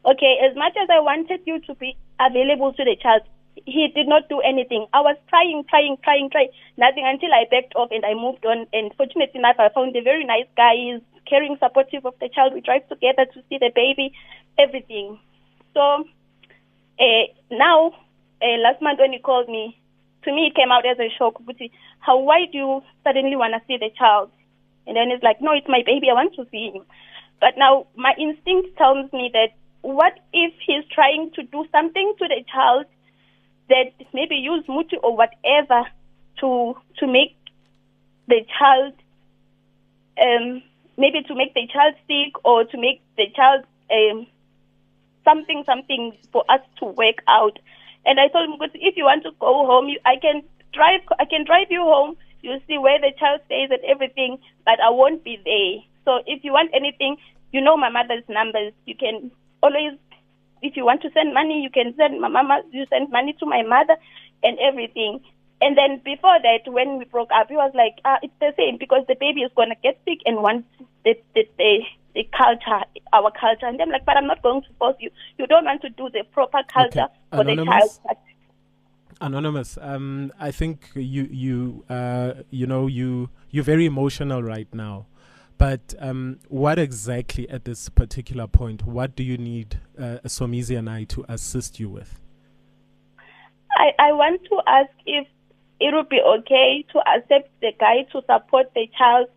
okay, 0.05 0.37
as 0.45 0.57
much 0.57 0.73
as 0.81 0.89
I 0.89 1.01
wanted 1.01 1.41
you 1.45 1.61
to 1.61 1.75
be 1.75 1.97
available 2.21 2.73
to 2.73 2.85
the 2.85 2.97
child, 2.97 3.23
he 3.55 3.89
did 3.95 4.09
not 4.09 4.29
do 4.29 4.41
anything. 4.41 4.87
I 4.93 5.01
was 5.01 5.17
trying, 5.29 5.65
trying, 5.69 5.97
trying, 6.03 6.31
trying, 6.31 6.51
nothing 6.77 7.05
until 7.07 7.33
I 7.33 7.47
backed 7.51 7.75
off 7.77 7.91
and 7.91 8.05
I 8.05 8.15
moved 8.15 8.45
on. 8.45 8.67
And 8.73 8.93
fortunately 8.97 9.39
enough, 9.39 9.57
I 9.59 9.69
found 9.71 9.97
a 9.97 10.03
very 10.03 10.25
nice 10.25 10.47
guy. 10.57 10.75
He's 10.75 11.03
caring, 11.27 11.57
supportive 11.61 12.05
of 12.05 12.15
the 12.21 12.29
child. 12.29 12.55
We 12.55 12.61
drive 12.61 12.89
together 12.89 13.25
to 13.25 13.43
see 13.49 13.59
the 13.59 13.71
baby, 13.75 14.13
everything. 14.59 15.19
So 15.73 16.05
uh, 17.01 17.25
now, 17.51 17.93
uh, 18.43 18.59
last 18.59 18.83
month 18.83 18.99
when 18.99 19.13
he 19.13 19.19
called 19.19 19.49
me, 19.49 19.79
to 20.25 20.33
me 20.33 20.49
it 20.49 20.57
came 20.57 20.73
out 20.73 20.87
as 20.87 20.99
a 20.99 21.11
shock. 21.17 21.35
But 21.45 21.57
how 22.01 22.19
why 22.19 22.47
do 22.51 22.59
you 22.59 22.83
suddenly 23.03 23.37
want 23.37 23.55
to 23.55 23.63
see 23.67 23.79
the 23.79 23.91
child? 23.97 24.31
And 24.87 24.97
then 24.97 25.11
it's 25.11 25.23
like, 25.23 25.41
no, 25.41 25.53
it's 25.53 25.69
my 25.69 25.83
baby. 25.87 26.11
I 26.11 26.15
want 26.15 26.35
to 26.35 26.47
see 26.51 26.71
him. 26.75 26.85
But 27.41 27.57
now 27.57 27.87
my 27.97 28.13
instinct 28.19 28.77
tells 28.77 29.13
me 29.13 29.31
that 29.33 29.57
what 29.83 30.15
if 30.33 30.53
he's 30.67 30.85
trying 30.91 31.31
to 31.35 31.43
do 31.43 31.67
something 31.73 32.15
to 32.19 32.29
the 32.29 32.43
child 32.51 32.87
that 33.69 33.93
maybe 34.13 34.37
use 34.37 34.65
muti 34.69 34.97
or 35.03 35.17
whatever 35.17 35.87
to 36.41 36.77
to 36.99 37.07
make 37.07 37.37
the 38.29 38.45
child 38.59 38.93
um, 40.23 40.63
maybe 40.97 41.23
to 41.23 41.35
make 41.35 41.55
the 41.55 41.67
child 41.73 41.95
sick 42.07 42.35
or 42.45 42.65
to 42.65 42.79
make 42.79 43.03
the 43.17 43.27
child 43.35 43.65
um, 43.91 44.27
something 45.25 45.65
something 45.67 46.13
for 46.33 46.45
us 46.49 46.61
to 46.79 46.87
work 46.87 47.23
out. 47.29 47.59
And 48.07 48.21
I 48.21 48.29
told 48.29 48.49
him, 48.49 48.71
if 48.75 48.97
you 48.97 49.05
want 49.05 49.23
to 49.25 49.31
go 49.41 49.65
home, 49.67 49.89
you, 49.89 49.99
I 50.05 50.17
can 50.21 50.43
drive. 50.73 51.01
I 51.19 51.25
can 51.25 51.45
drive 51.45 51.69
you 51.71 51.81
home. 51.81 52.17
You 52.43 52.61
see 52.69 52.77
where 52.77 53.01
the 53.01 53.13
child 53.19 53.41
stays 53.47 53.71
and 53.71 53.83
everything, 53.89 54.39
but 54.67 54.79
I 54.81 54.91
won't 54.91 55.25
be 55.25 55.41
there. 55.43 55.81
So 56.05 56.23
if 56.27 56.45
you 56.45 56.53
want 56.53 56.71
anything, 56.75 57.17
you 57.53 57.63
know 57.63 57.77
my 57.77 57.89
mother's 57.89 58.25
numbers. 58.29 58.75
You 58.85 58.95
can 58.95 59.31
always, 59.63 59.97
if 60.65 60.77
you 60.77 60.85
want 60.85 61.03
to 61.03 61.11
send 61.13 61.35
money, 61.35 61.61
you 61.61 61.71
can 61.71 61.95
send 61.97 62.21
my 62.21 62.29
mama. 62.29 62.63
You 62.73 62.87
send 62.89 63.11
money 63.11 63.35
to 63.39 63.47
my 63.47 63.63
mother 63.63 63.97
and 64.43 64.59
everything. 64.59 65.21
And 65.61 65.77
then 65.77 66.01
before 66.05 66.39
that, 66.43 66.71
when 66.71 66.99
we 66.99 67.05
broke 67.05 67.31
up, 67.35 67.49
he 67.49 67.55
was 67.55 67.73
like, 67.75 68.01
ah, 68.05 68.19
it's 68.23 68.35
the 68.41 68.53
same 68.57 68.79
because 68.79 69.05
the 69.07 69.17
baby 69.21 69.43
is 69.43 69.53
going 69.55 69.69
to 69.69 69.77
get 69.83 70.01
sick 70.05 70.19
and 70.25 70.43
want 70.43 70.67
the, 71.05 71.15
the, 71.35 71.47
the, 71.59 71.81
the 72.15 72.29
culture, 72.37 72.85
our 73.13 73.31
culture. 73.31 73.67
And 73.67 73.81
I'm 73.81 73.91
like, 73.91 74.05
but 74.05 74.17
I'm 74.17 74.27
not 74.27 74.43
going 74.43 74.63
to 74.63 74.69
force 74.79 74.97
you. 74.99 75.11
You 75.39 75.47
don't 75.47 75.65
want 75.65 75.83
to 75.83 75.91
do 75.91 76.09
the 76.11 76.25
proper 76.33 76.63
culture 76.73 77.09
okay. 77.09 77.15
for 77.31 77.43
Anonymous. 77.43 77.99
the 77.99 78.09
child. 78.09 78.19
Anonymous, 79.21 79.79
um, 79.81 80.33
I 80.41 80.51
think 80.51 80.91
you 80.95 81.29
you 81.31 81.85
uh, 81.89 82.43
you 82.51 82.67
know 82.67 82.89
you 82.89 83.31
you're 83.51 83.65
very 83.65 83.87
emotional 83.87 84.43
right 84.43 84.67
now, 84.75 85.07
but 85.59 85.95
um, 85.99 86.39
what 86.49 86.79
exactly 86.79 87.49
at 87.49 87.65
this 87.65 87.89
particular 87.89 88.47
point? 88.47 88.85
What 88.85 89.17
do 89.17 89.23
you 89.23 89.39
need 89.39 89.81
uh, 89.99 90.19
Somizi 90.27 90.77
and 90.79 90.89
I 90.91 91.05
to 91.05 91.25
assist 91.29 91.79
you 91.79 91.89
with? 91.89 92.19
I, 93.77 93.93
I 93.99 94.13
want 94.13 94.43
to 94.45 94.61
ask 94.67 94.91
if 95.07 95.27
it 95.81 95.95
would 95.95 96.09
be 96.09 96.21
okay 96.21 96.85
to 96.93 96.99
accept 97.09 97.51
the 97.61 97.73
guy 97.79 98.03
to 98.13 98.23
support 98.27 98.73
the 98.75 98.89
child 98.97 99.29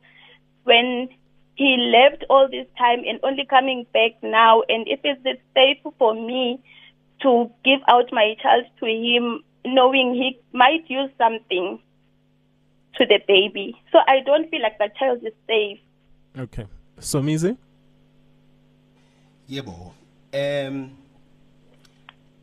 when 0.64 1.10
he 1.56 1.92
left 1.92 2.24
all 2.30 2.48
this 2.50 2.68
time 2.78 3.00
and 3.08 3.20
only 3.24 3.46
coming 3.46 3.86
back 3.94 4.12
now 4.22 4.62
and 4.70 4.88
if 4.88 5.00
it's 5.04 5.42
safe 5.56 5.94
for 5.98 6.14
me 6.14 6.62
to 7.22 7.50
give 7.66 7.80
out 7.88 8.06
my 8.12 8.36
child 8.42 8.66
to 8.80 8.86
him 8.86 9.42
knowing 9.66 10.14
he 10.14 10.40
might 10.54 10.88
use 10.88 11.10
something 11.18 11.80
to 12.96 13.06
the 13.06 13.20
baby. 13.28 13.76
So 13.92 14.00
I 14.08 14.20
don't 14.26 14.50
feel 14.50 14.62
like 14.62 14.78
the 14.78 14.90
child 14.98 15.20
is 15.24 15.34
safe. 15.48 15.80
Okay. 16.38 16.68
Somizi? 17.00 17.58
Yeah, 19.48 19.62
um, 19.62 20.98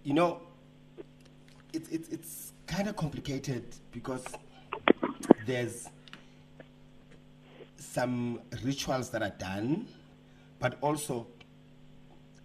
you 0.03 0.15
know, 0.15 0.41
it's 1.73 1.89
it, 1.91 2.07
it's 2.11 2.53
kind 2.67 2.89
of 2.89 2.97
complicated 2.97 3.65
because 3.93 4.25
there's 5.47 5.89
some 7.77 8.41
rituals 8.65 9.11
that 9.11 9.23
are 9.23 9.35
done, 9.39 9.87
but 10.59 10.77
also 10.81 11.29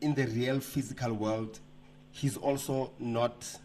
in 0.02 0.14
the 0.14 0.28
real 0.28 0.60
physical 0.60 1.14
world, 1.14 1.60
he's 2.12 2.38
also 2.38 2.92
not 3.00 3.58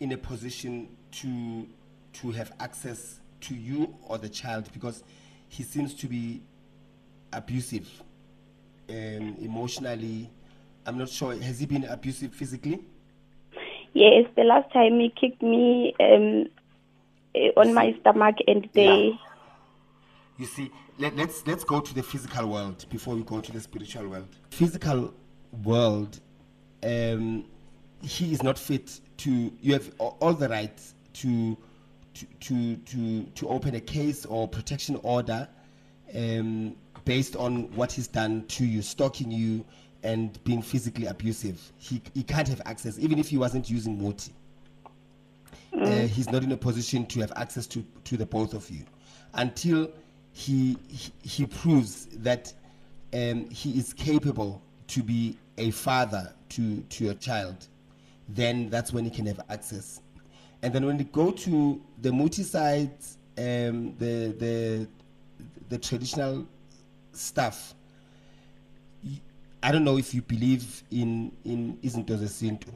in 0.00 0.12
a 0.12 0.18
position 0.18 0.88
to 1.12 1.66
to 2.14 2.30
have 2.32 2.52
access 2.60 3.20
to 3.40 3.54
you 3.54 3.94
or 4.02 4.18
the 4.18 4.28
child 4.28 4.68
because 4.72 5.02
he 5.48 5.62
seems 5.62 5.94
to 5.94 6.08
be 6.08 6.42
abusive 7.34 7.88
um, 8.88 9.36
emotionally. 9.40 10.30
I'm 10.86 10.98
not 10.98 11.08
sure. 11.08 11.36
Has 11.36 11.60
he 11.60 11.66
been 11.66 11.84
abusive 11.84 12.34
physically? 12.34 12.80
Yes, 13.94 14.26
the 14.36 14.42
last 14.42 14.72
time 14.72 14.98
he 14.98 15.10
kicked 15.10 15.42
me 15.42 15.94
um, 16.00 16.46
eh, 17.34 17.50
on 17.56 17.72
my 17.74 17.96
stomach 18.00 18.36
and 18.46 18.68
they. 18.72 19.10
Yeah. 19.10 19.16
You 20.36 20.46
see, 20.46 20.70
let, 20.98 21.16
let's 21.16 21.46
let's 21.46 21.62
go 21.62 21.80
to 21.80 21.94
the 21.94 22.02
physical 22.02 22.48
world 22.48 22.86
before 22.90 23.14
we 23.14 23.22
go 23.22 23.40
to 23.40 23.52
the 23.52 23.60
spiritual 23.60 24.08
world. 24.08 24.28
Physical 24.50 25.14
world, 25.62 26.20
um, 26.82 27.44
he 28.02 28.32
is 28.32 28.42
not 28.42 28.58
fit 28.58 29.00
to. 29.18 29.52
You 29.60 29.74
have 29.74 29.92
all 29.98 30.34
the 30.34 30.48
rights 30.48 30.94
to 31.14 31.56
to 32.14 32.26
to 32.40 32.76
to, 32.76 33.22
to 33.22 33.48
open 33.48 33.76
a 33.76 33.80
case 33.80 34.26
or 34.26 34.48
protection 34.48 34.98
order 35.04 35.48
um, 36.14 36.76
based 37.04 37.36
on 37.36 37.70
what 37.76 37.92
he's 37.92 38.06
done 38.08 38.44
to 38.48 38.64
you, 38.64 38.82
stalking 38.82 39.30
you 39.30 39.64
and 40.02 40.42
being 40.44 40.62
physically 40.62 41.06
abusive. 41.06 41.60
He, 41.78 42.00
he 42.14 42.22
can't 42.22 42.48
have 42.48 42.60
access, 42.66 42.98
even 42.98 43.18
if 43.18 43.28
he 43.28 43.38
wasn't 43.38 43.68
using 43.70 43.98
Muti. 43.98 44.32
Uh, 45.72 45.78
mm. 45.78 46.06
he's 46.06 46.30
not 46.30 46.44
in 46.44 46.52
a 46.52 46.56
position 46.56 47.04
to 47.06 47.20
have 47.20 47.32
access 47.34 47.66
to, 47.66 47.84
to 48.04 48.16
the 48.16 48.26
both 48.26 48.54
of 48.54 48.70
you 48.70 48.84
until 49.34 49.90
he, 50.32 50.76
he, 50.88 51.12
he 51.22 51.46
proves 51.46 52.06
that 52.06 52.52
um, 53.12 53.48
he 53.50 53.78
is 53.78 53.92
capable 53.92 54.62
to 54.88 55.02
be 55.02 55.36
a 55.58 55.70
father 55.70 56.32
to, 56.50 56.80
to 56.82 57.04
your 57.04 57.14
child. 57.14 57.66
Then 58.28 58.70
that's 58.70 58.92
when 58.92 59.04
he 59.04 59.10
can 59.10 59.26
have 59.26 59.40
access. 59.48 60.00
And 60.62 60.72
then 60.72 60.86
when 60.86 60.98
you 60.98 61.04
go 61.04 61.30
to 61.30 61.80
the 62.00 62.12
Muti 62.12 62.42
side, 62.42 62.92
um, 63.36 63.94
the, 63.98 64.34
the, 64.38 64.88
the 65.68 65.78
traditional 65.78 66.46
stuff, 67.16 67.74
I 69.62 69.72
don't 69.72 69.84
know 69.84 69.96
if 69.98 70.14
you 70.14 70.22
believe 70.22 70.82
in 70.90 71.32
in 71.44 71.78
izinto 71.82 72.16
zesintu. 72.16 72.72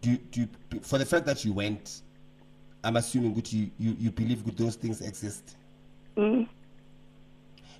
Do, 0.00 0.16
do 0.16 0.48
for 0.82 0.98
the 0.98 1.06
fact 1.06 1.26
that 1.26 1.44
you 1.44 1.52
went, 1.52 2.02
I'm 2.82 2.96
assuming 2.96 3.34
that 3.34 3.52
you, 3.52 3.70
you, 3.78 3.96
you 3.98 4.10
believe 4.10 4.44
that 4.44 4.56
those 4.56 4.74
things 4.74 5.00
exist. 5.00 5.56
Mm. 6.16 6.48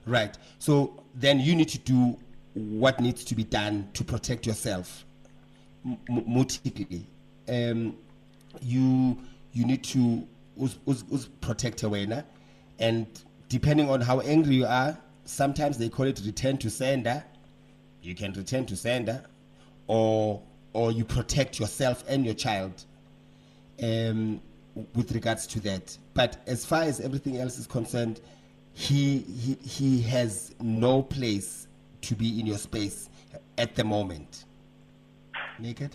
Right. 0.06 0.36
So 0.58 1.02
then 1.14 1.40
you 1.40 1.56
need 1.56 1.68
to 1.70 1.78
do 1.78 2.16
what 2.54 3.00
needs 3.00 3.24
to 3.24 3.34
be 3.34 3.44
done 3.44 3.88
to 3.94 4.04
protect 4.04 4.46
yourself. 4.46 5.04
Multiply. 6.08 6.98
Um, 7.48 7.96
you 8.60 9.18
you 9.52 9.66
need 9.66 9.82
to 9.84 10.26
us, 10.62 10.78
us, 10.86 11.04
us 11.12 11.28
protect 11.40 11.82
and 12.78 13.06
depending 13.48 13.88
on 13.90 14.00
how 14.00 14.20
angry 14.20 14.56
you 14.56 14.66
are, 14.66 14.96
sometimes 15.24 15.78
they 15.78 15.88
call 15.88 16.06
it 16.06 16.20
return 16.24 16.58
to 16.58 16.70
sender. 16.70 17.24
You 18.02 18.14
can 18.14 18.32
return 18.32 18.66
to 18.66 18.76
sender, 18.76 19.24
or 19.86 20.42
or 20.72 20.90
you 20.92 21.04
protect 21.04 21.58
yourself 21.58 22.04
and 22.08 22.24
your 22.24 22.34
child. 22.34 22.84
Um, 23.82 24.40
with 24.94 25.12
regards 25.12 25.46
to 25.48 25.60
that, 25.60 25.96
but 26.14 26.38
as 26.46 26.64
far 26.64 26.82
as 26.82 26.98
everything 27.00 27.36
else 27.36 27.58
is 27.58 27.66
concerned, 27.66 28.20
he 28.72 29.18
he 29.18 29.54
he 29.62 30.00
has 30.02 30.54
no 30.60 31.02
place 31.02 31.68
to 32.02 32.14
be 32.14 32.40
in 32.40 32.46
your 32.46 32.58
space 32.58 33.08
at 33.58 33.74
the 33.74 33.84
moment. 33.84 34.44
Naked. 35.58 35.94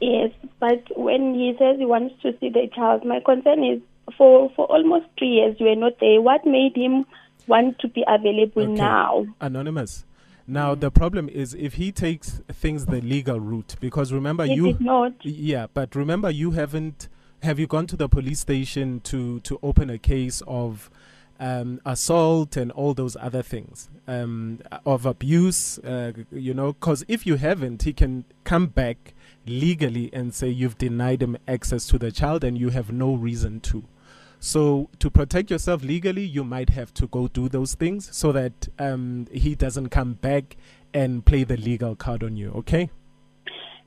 Yes, 0.00 0.30
but 0.60 0.84
when 0.96 1.34
he 1.34 1.54
says 1.58 1.78
he 1.78 1.86
wants 1.86 2.20
to 2.22 2.36
see 2.38 2.50
the 2.50 2.68
child, 2.74 3.04
my 3.04 3.20
concern 3.20 3.64
is 3.64 3.80
for 4.16 4.50
for 4.54 4.66
almost 4.66 5.06
three 5.18 5.28
years 5.28 5.56
you 5.58 5.66
were 5.66 5.76
not 5.76 5.98
there. 6.00 6.20
What 6.20 6.44
made 6.44 6.76
him 6.76 7.06
want 7.46 7.78
to 7.80 7.88
be 7.88 8.04
available 8.06 8.62
okay. 8.62 8.72
now? 8.72 9.26
Anonymous. 9.40 10.04
Now 10.46 10.74
the 10.74 10.90
problem 10.90 11.28
is 11.28 11.54
if 11.54 11.74
he 11.74 11.90
takes 11.90 12.40
things 12.52 12.86
the 12.86 13.00
legal 13.00 13.40
route, 13.40 13.74
because 13.80 14.12
remember 14.12 14.44
he 14.46 14.54
you 14.54 14.64
did 14.66 14.80
not. 14.80 15.12
Yeah, 15.24 15.66
but 15.72 15.94
remember 15.94 16.30
you 16.30 16.52
haven't. 16.52 17.08
Have 17.42 17.58
you 17.58 17.66
gone 17.66 17.86
to 17.88 17.96
the 17.96 18.08
police 18.08 18.40
station 18.40 19.00
to 19.00 19.40
to 19.40 19.58
open 19.62 19.90
a 19.90 19.98
case 19.98 20.42
of? 20.46 20.90
Um, 21.38 21.82
assault 21.84 22.56
and 22.56 22.72
all 22.72 22.94
those 22.94 23.14
other 23.20 23.42
things 23.42 23.90
um, 24.08 24.60
of 24.86 25.04
abuse, 25.04 25.78
uh, 25.80 26.12
you 26.32 26.54
know, 26.54 26.72
because 26.72 27.04
if 27.08 27.26
you 27.26 27.36
haven't, 27.36 27.82
he 27.82 27.92
can 27.92 28.24
come 28.44 28.68
back 28.68 29.12
legally 29.46 30.08
and 30.14 30.34
say 30.34 30.48
you've 30.48 30.78
denied 30.78 31.22
him 31.22 31.36
access 31.46 31.86
to 31.88 31.98
the 31.98 32.10
child 32.10 32.42
and 32.42 32.56
you 32.56 32.70
have 32.70 32.90
no 32.90 33.14
reason 33.14 33.60
to. 33.60 33.84
So, 34.38 34.88
to 34.98 35.10
protect 35.10 35.50
yourself 35.50 35.82
legally, 35.82 36.24
you 36.24 36.44
might 36.44 36.70
have 36.70 36.92
to 36.94 37.06
go 37.08 37.28
do 37.28 37.48
those 37.48 37.74
things 37.74 38.08
so 38.14 38.32
that 38.32 38.68
um, 38.78 39.26
he 39.32 39.54
doesn't 39.54 39.88
come 39.88 40.14
back 40.14 40.56
and 40.94 41.24
play 41.24 41.44
the 41.44 41.56
legal 41.56 41.96
card 41.96 42.22
on 42.22 42.36
you, 42.36 42.52
okay? 42.52 42.90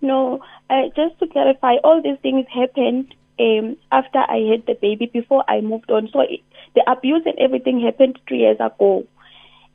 No, 0.02 0.42
uh, 0.70 0.84
just 0.96 1.20
to 1.20 1.28
clarify, 1.28 1.76
all 1.84 2.02
these 2.02 2.18
things 2.22 2.46
happened 2.54 3.14
um, 3.40 3.78
after 3.92 4.20
I 4.20 4.48
had 4.52 4.66
the 4.66 4.78
baby, 4.82 5.06
before 5.12 5.44
I 5.48 5.62
moved 5.62 5.92
on. 5.92 6.10
So, 6.12 6.22
it, 6.22 6.42
the 6.76 6.84
abuse 6.90 7.24
and 7.26 7.38
everything 7.40 7.80
happened 7.80 8.20
three 8.28 8.40
years 8.40 8.58
ago. 8.60 9.06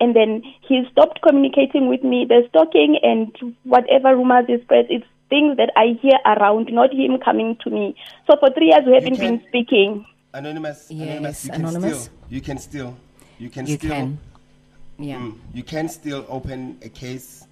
And 0.00 0.14
then 0.14 0.42
he 0.66 0.82
stopped 0.90 1.20
communicating 1.22 1.88
with 1.88 2.02
me. 2.02 2.26
The 2.28 2.42
stalking 2.48 2.98
and 3.02 3.54
whatever 3.62 4.16
rumors 4.16 4.46
is 4.48 4.60
spread, 4.62 4.86
it's 4.90 5.06
things 5.30 5.56
that 5.56 5.70
I 5.76 5.98
hear 6.00 6.18
around, 6.26 6.68
not 6.72 6.92
him 6.92 7.18
coming 7.24 7.56
to 7.64 7.70
me. 7.70 7.96
So 8.26 8.36
for 8.38 8.50
three 8.50 8.66
years, 8.66 8.82
we 8.86 8.94
haven't 8.94 9.18
been 9.18 9.42
speaking. 9.48 10.04
Anonymous. 10.34 10.90
Yes, 10.90 11.44
anonymous. 11.44 11.44
You 11.44 11.52
anonymous. 11.54 11.82
Can 11.82 11.98
still, 11.98 12.12
you 12.28 12.40
can 12.40 12.58
still. 12.58 12.96
You 13.38 13.50
can 13.50 13.66
you 13.66 13.76
still. 13.76 13.90
Can. 13.90 14.18
Yeah. 14.98 15.18
Mm, 15.18 15.38
you 15.52 15.62
can 15.62 15.88
still 15.88 16.26
open 16.28 16.78
a 16.82 16.88
case 16.88 17.46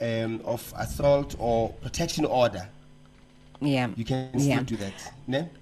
um, 0.00 0.40
of 0.44 0.72
assault 0.76 1.34
or 1.38 1.70
protection 1.82 2.24
order 2.24 2.68
yeah. 3.62 3.88
You 3.96 4.04
can 4.04 4.38
still 4.38 4.48
yeah. 4.48 4.62
do 4.62 4.76
that. 4.76 5.12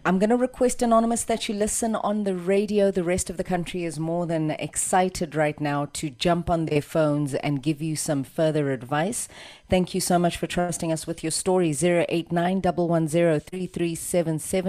I'm 0.04 0.19
going 0.19 0.30
to 0.30 0.37
request, 0.37 0.83
Anonymous, 0.83 1.25
that 1.25 1.49
you 1.49 1.54
listen 1.54 1.95
on 1.95 2.25
the 2.25 2.35
radio. 2.35 2.90
The 2.90 3.04
rest 3.04 3.30
of 3.30 3.37
the 3.37 3.45
country 3.45 3.85
is 3.85 3.99
more 3.99 4.26
than 4.26 4.50
excited 4.52 5.35
right 5.35 5.61
now 5.61 5.88
to 5.95 6.11
jump 6.11 6.49
on 6.49 6.66
their 6.66 6.83
phones 6.83 7.35
and 7.35 7.62
give 7.62 7.83
you 7.83 7.97
some 7.97 8.25
further 8.25 8.73
advice. 8.73 9.28
Thank 9.69 9.95
you 9.95 10.00
so 10.00 10.19
much 10.19 10.37
for 10.37 10.47
trusting 10.47 10.90
us 10.90 11.07
with 11.07 11.23
your 11.23 11.30
story. 11.30 11.71
089 11.71 12.61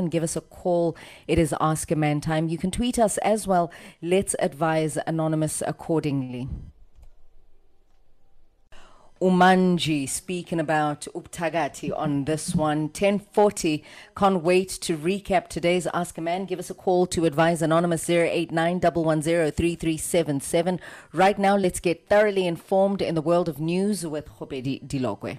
Give 0.10 0.24
us 0.24 0.36
a 0.36 0.42
call. 0.42 0.98
It 1.28 1.40
is 1.40 1.56
Ask 1.60 1.92
a 1.92 1.96
Man 1.96 2.22
time. 2.22 2.50
You 2.50 2.58
can 2.58 2.72
tweet 2.72 3.00
us 3.00 3.18
as 3.20 3.48
well. 3.48 3.72
Let's 4.02 4.36
advise 4.40 4.98
Anonymous 5.08 5.64
accordingly. 5.66 6.50
Umanji 9.22 10.10
speaking 10.10 10.60
about 10.60 11.02
Uptagati 11.14 11.96
on 11.96 12.26
this 12.26 12.56
one. 12.56 12.86
1040. 12.86 13.84
Can't 14.18 14.42
wait 14.44 14.70
to 14.70 14.98
recap 14.98 15.48
today's 15.48 15.86
Ask 15.94 16.18
a 16.18 16.22
Man. 16.22 16.46
Give 16.46 16.58
us 16.58 16.72
a 16.72 16.74
call 16.74 17.06
to 17.06 17.26
advise 17.26 17.62
anonymous 17.62 18.10
089 18.10 18.82
Right 21.14 21.38
now, 21.38 21.56
let's 21.56 21.80
get 21.80 22.10
thoroughly 22.10 22.48
informed 22.48 23.02
in 23.04 23.14
the 23.14 23.22
world 23.22 23.48
of 23.48 23.60
news 23.60 24.08
with 24.08 24.28
Khobedi 24.28 24.88
Dilokwe. 24.88 25.38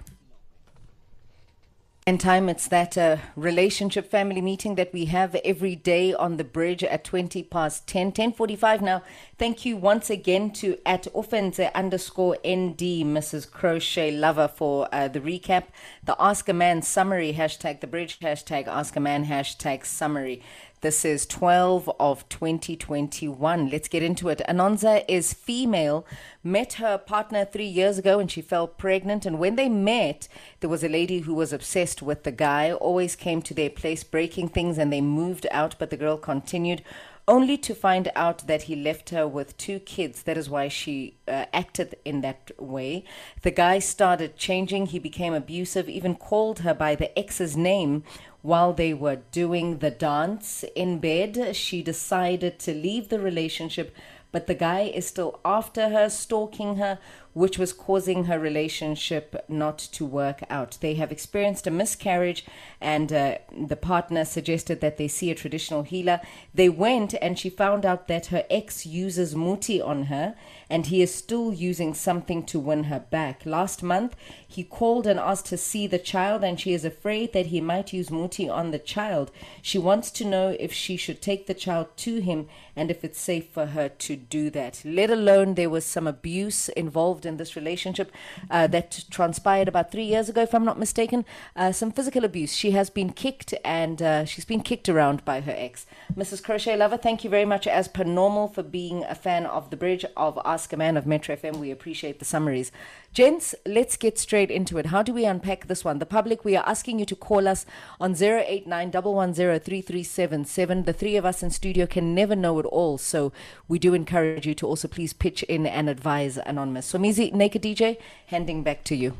And 2.05 2.19
time, 2.19 2.49
it's 2.49 2.67
that 2.67 2.97
uh, 2.97 3.15
relationship 3.37 4.11
family 4.11 4.41
meeting 4.41 4.75
that 4.75 4.91
we 4.91 5.05
have 5.05 5.35
every 5.45 5.77
day 5.77 6.13
on 6.13 6.35
the 6.35 6.43
bridge 6.43 6.83
at 6.83 7.05
20 7.05 7.43
past 7.43 7.87
10, 7.87 8.11
10.45 8.11 8.81
now. 8.81 9.03
Thank 9.37 9.63
you 9.63 9.77
once 9.77 10.09
again 10.09 10.51
to 10.51 10.77
at 10.85 11.07
offense 11.15 11.59
underscore 11.59 12.35
ND, 12.45 13.05
Mrs. 13.07 13.49
Crochet 13.49 14.11
Lover 14.11 14.49
for 14.49 14.89
uh, 14.91 15.07
the 15.07 15.21
recap. 15.21 15.67
The 16.03 16.17
Ask 16.19 16.49
a 16.49 16.53
Man 16.53 16.81
summary, 16.81 17.35
hashtag 17.35 17.79
the 17.79 17.87
bridge, 17.87 18.19
hashtag 18.19 18.67
Ask 18.67 18.97
a 18.97 18.99
Man, 18.99 19.27
hashtag 19.27 19.85
summary. 19.85 20.41
This 20.83 21.05
is 21.05 21.25
12 21.27 21.89
of 21.97 22.27
2021. 22.27 23.69
Let's 23.69 23.87
get 23.87 24.03
into 24.03 24.27
it. 24.27 24.41
Anonza 24.49 25.05
is 25.07 25.31
female, 25.31 26.05
met 26.43 26.73
her 26.73 26.97
partner 26.97 27.45
three 27.45 27.67
years 27.67 27.97
ago 27.97 28.19
and 28.19 28.29
she 28.29 28.41
fell 28.41 28.67
pregnant. 28.67 29.25
And 29.25 29.39
when 29.39 29.55
they 29.55 29.69
met, 29.69 30.27
there 30.59 30.69
was 30.69 30.83
a 30.83 30.89
lady 30.89 31.19
who 31.19 31.35
was 31.35 31.53
obsessed 31.53 32.01
with 32.01 32.23
the 32.23 32.33
guy, 32.33 32.73
always 32.73 33.15
came 33.15 33.41
to 33.43 33.53
their 33.53 33.69
place 33.69 34.03
breaking 34.03 34.49
things, 34.49 34.77
and 34.77 34.91
they 34.91 34.99
moved 34.99 35.47
out, 35.51 35.75
but 35.79 35.89
the 35.89 35.95
girl 35.95 36.17
continued 36.17 36.83
only 37.27 37.57
to 37.57 37.73
find 37.73 38.11
out 38.15 38.47
that 38.47 38.63
he 38.63 38.75
left 38.75 39.09
her 39.11 39.27
with 39.27 39.57
two 39.57 39.79
kids. 39.79 40.23
That 40.23 40.37
is 40.37 40.49
why 40.49 40.67
she 40.67 41.15
uh, 41.27 41.45
acted 41.53 41.95
in 42.03 42.21
that 42.21 42.51
way. 42.59 43.05
The 43.41 43.51
guy 43.51 43.79
started 43.79 44.35
changing. 44.37 44.87
He 44.87 44.99
became 44.99 45.33
abusive, 45.33 45.87
even 45.87 46.15
called 46.15 46.59
her 46.59 46.73
by 46.73 46.95
the 46.95 47.17
ex's 47.17 47.55
name 47.55 48.03
while 48.41 48.73
they 48.73 48.93
were 48.93 49.19
doing 49.31 49.77
the 49.77 49.91
dance 49.91 50.65
in 50.75 50.99
bed. 50.99 51.55
She 51.55 51.81
decided 51.81 52.59
to 52.59 52.73
leave 52.73 53.07
the 53.07 53.19
relationship, 53.19 53.95
but 54.33 54.47
the 54.47 54.55
guy 54.55 54.81
is 54.81 55.07
still 55.07 55.39
after 55.45 55.89
her, 55.89 56.09
stalking 56.09 56.75
her, 56.75 56.99
which 57.33 57.57
was 57.57 57.73
causing 57.73 58.25
her 58.25 58.39
relationship 58.39 59.43
not 59.47 59.77
to 59.77 60.05
work 60.05 60.43
out. 60.49 60.77
They 60.81 60.95
have 60.95 61.11
experienced 61.11 61.67
a 61.67 61.71
miscarriage, 61.71 62.45
and 62.79 63.11
uh, 63.11 63.37
the 63.51 63.75
partner 63.75 64.25
suggested 64.25 64.81
that 64.81 64.97
they 64.97 65.07
see 65.07 65.31
a 65.31 65.35
traditional 65.35 65.83
healer. 65.83 66.21
They 66.53 66.69
went, 66.69 67.15
and 67.21 67.37
she 67.37 67.49
found 67.49 67.85
out 67.85 68.07
that 68.07 68.27
her 68.27 68.45
ex 68.49 68.85
uses 68.85 69.35
muti 69.35 69.81
on 69.81 70.03
her, 70.03 70.35
and 70.69 70.87
he 70.87 71.01
is 71.01 71.13
still 71.13 71.53
using 71.53 71.93
something 71.93 72.43
to 72.45 72.59
win 72.59 72.85
her 72.85 72.99
back. 72.99 73.45
Last 73.45 73.83
month, 73.83 74.15
he 74.47 74.63
called 74.63 75.07
and 75.07 75.19
asked 75.19 75.47
to 75.47 75.57
see 75.57 75.87
the 75.87 75.99
child, 75.99 76.43
and 76.43 76.59
she 76.59 76.73
is 76.73 76.85
afraid 76.85 77.33
that 77.33 77.47
he 77.47 77.61
might 77.61 77.93
use 77.93 78.11
muti 78.11 78.47
on 78.47 78.71
the 78.71 78.79
child. 78.79 79.31
She 79.61 79.77
wants 79.77 80.11
to 80.11 80.25
know 80.25 80.55
if 80.59 80.71
she 80.71 80.97
should 80.97 81.21
take 81.21 81.47
the 81.47 81.53
child 81.53 81.87
to 81.97 82.21
him 82.21 82.47
and 82.75 82.89
if 82.89 83.03
it's 83.03 83.19
safe 83.19 83.49
for 83.49 83.67
her 83.67 83.89
to 83.89 84.15
do 84.15 84.49
that. 84.51 84.81
Let 84.85 85.09
alone 85.09 85.55
there 85.55 85.69
was 85.69 85.85
some 85.85 86.07
abuse 86.07 86.69
involved 86.69 87.22
in 87.25 87.37
this 87.37 87.55
relationship 87.55 88.11
uh, 88.49 88.67
that 88.67 89.05
transpired 89.09 89.67
about 89.67 89.91
three 89.91 90.05
years 90.05 90.29
ago, 90.29 90.41
if 90.41 90.53
I'm 90.53 90.65
not 90.65 90.79
mistaken. 90.79 91.25
Uh, 91.55 91.71
some 91.71 91.91
physical 91.91 92.23
abuse. 92.23 92.53
She 92.53 92.71
has 92.71 92.89
been 92.89 93.11
kicked 93.11 93.53
and 93.63 94.01
uh, 94.01 94.25
she's 94.25 94.45
been 94.45 94.61
kicked 94.61 94.89
around 94.89 95.23
by 95.25 95.41
her 95.41 95.55
ex. 95.55 95.85
Mrs. 96.15 96.43
Crochet 96.43 96.77
Lover, 96.77 96.97
thank 96.97 97.23
you 97.23 97.29
very 97.29 97.45
much, 97.45 97.67
as 97.67 97.87
per 97.87 98.03
normal, 98.03 98.47
for 98.47 98.63
being 98.63 99.03
a 99.03 99.15
fan 99.15 99.45
of 99.45 99.69
The 99.69 99.77
Bridge 99.77 100.05
of 100.15 100.39
Ask 100.45 100.73
a 100.73 100.77
Man 100.77 100.97
of 100.97 101.05
Metro 101.05 101.35
FM. 101.35 101.57
We 101.57 101.71
appreciate 101.71 102.19
the 102.19 102.25
summaries. 102.25 102.71
Gents, 103.13 103.53
let's 103.63 103.95
get 103.95 104.17
straight 104.17 104.49
into 104.49 104.79
it. 104.79 104.87
How 104.87 105.03
do 105.03 105.13
we 105.13 105.23
unpack 105.23 105.67
this 105.67 105.85
one? 105.85 105.99
The 105.99 106.05
public, 106.05 106.43
we 106.43 106.55
are 106.55 106.67
asking 106.67 106.97
you 106.97 107.05
to 107.05 107.15
call 107.15 107.47
us 107.47 107.63
on 108.01 108.15
089 108.19 108.89
The 108.89 110.95
three 110.97 111.15
of 111.15 111.23
us 111.23 111.43
in 111.43 111.51
studio 111.51 111.85
can 111.85 112.15
never 112.15 112.35
know 112.35 112.57
it 112.57 112.65
all, 112.65 112.97
so 112.97 113.31
we 113.67 113.77
do 113.77 113.93
encourage 113.93 114.47
you 114.47 114.55
to 114.55 114.65
also 114.65 114.87
please 114.87 115.13
pitch 115.13 115.43
in 115.43 115.67
and 115.67 115.89
advise 115.89 116.37
Anonymous. 116.37 116.91
Somizi, 116.91 117.31
Naked 117.31 117.61
DJ, 117.61 117.97
handing 118.27 118.63
back 118.63 118.83
to 118.85 118.95
you. 118.95 119.15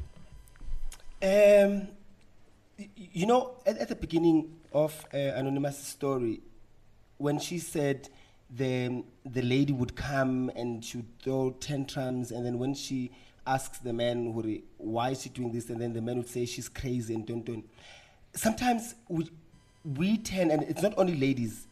Um, 1.21 1.89
you 2.95 3.27
know, 3.27 3.51
at, 3.63 3.77
at 3.77 3.89
the 3.89 3.95
beginning 3.95 4.55
of 4.73 5.05
uh, 5.13 5.17
Anonymous' 5.17 5.77
story, 5.77 6.41
when 7.19 7.37
she 7.37 7.59
said 7.59 8.09
the 8.49 9.03
the 9.23 9.43
lady 9.43 9.71
would 9.71 9.95
come 9.95 10.51
and 10.55 10.83
she 10.83 10.97
would 10.97 11.19
throw 11.19 11.51
tantrums, 11.51 12.31
and 12.31 12.43
then 12.43 12.57
when 12.57 12.73
she 12.73 13.11
asks 13.45 13.79
the 13.79 13.93
man 13.93 14.33
why 14.77 15.11
is 15.11 15.21
she 15.21 15.29
doing 15.29 15.51
this, 15.51 15.69
and 15.69 15.79
then 15.79 15.93
the 15.93 16.01
man 16.01 16.17
would 16.17 16.29
say 16.29 16.45
she's 16.45 16.69
crazy 16.69 17.13
and 17.13 17.25
don't 17.25 17.45
don't. 17.45 17.65
Sometimes 18.33 18.95
we 19.09 19.29
we 19.97 20.17
tend, 20.17 20.51
and 20.51 20.63
it's 20.63 20.81
not 20.81 20.93
only 20.97 21.15
ladies, 21.15 21.67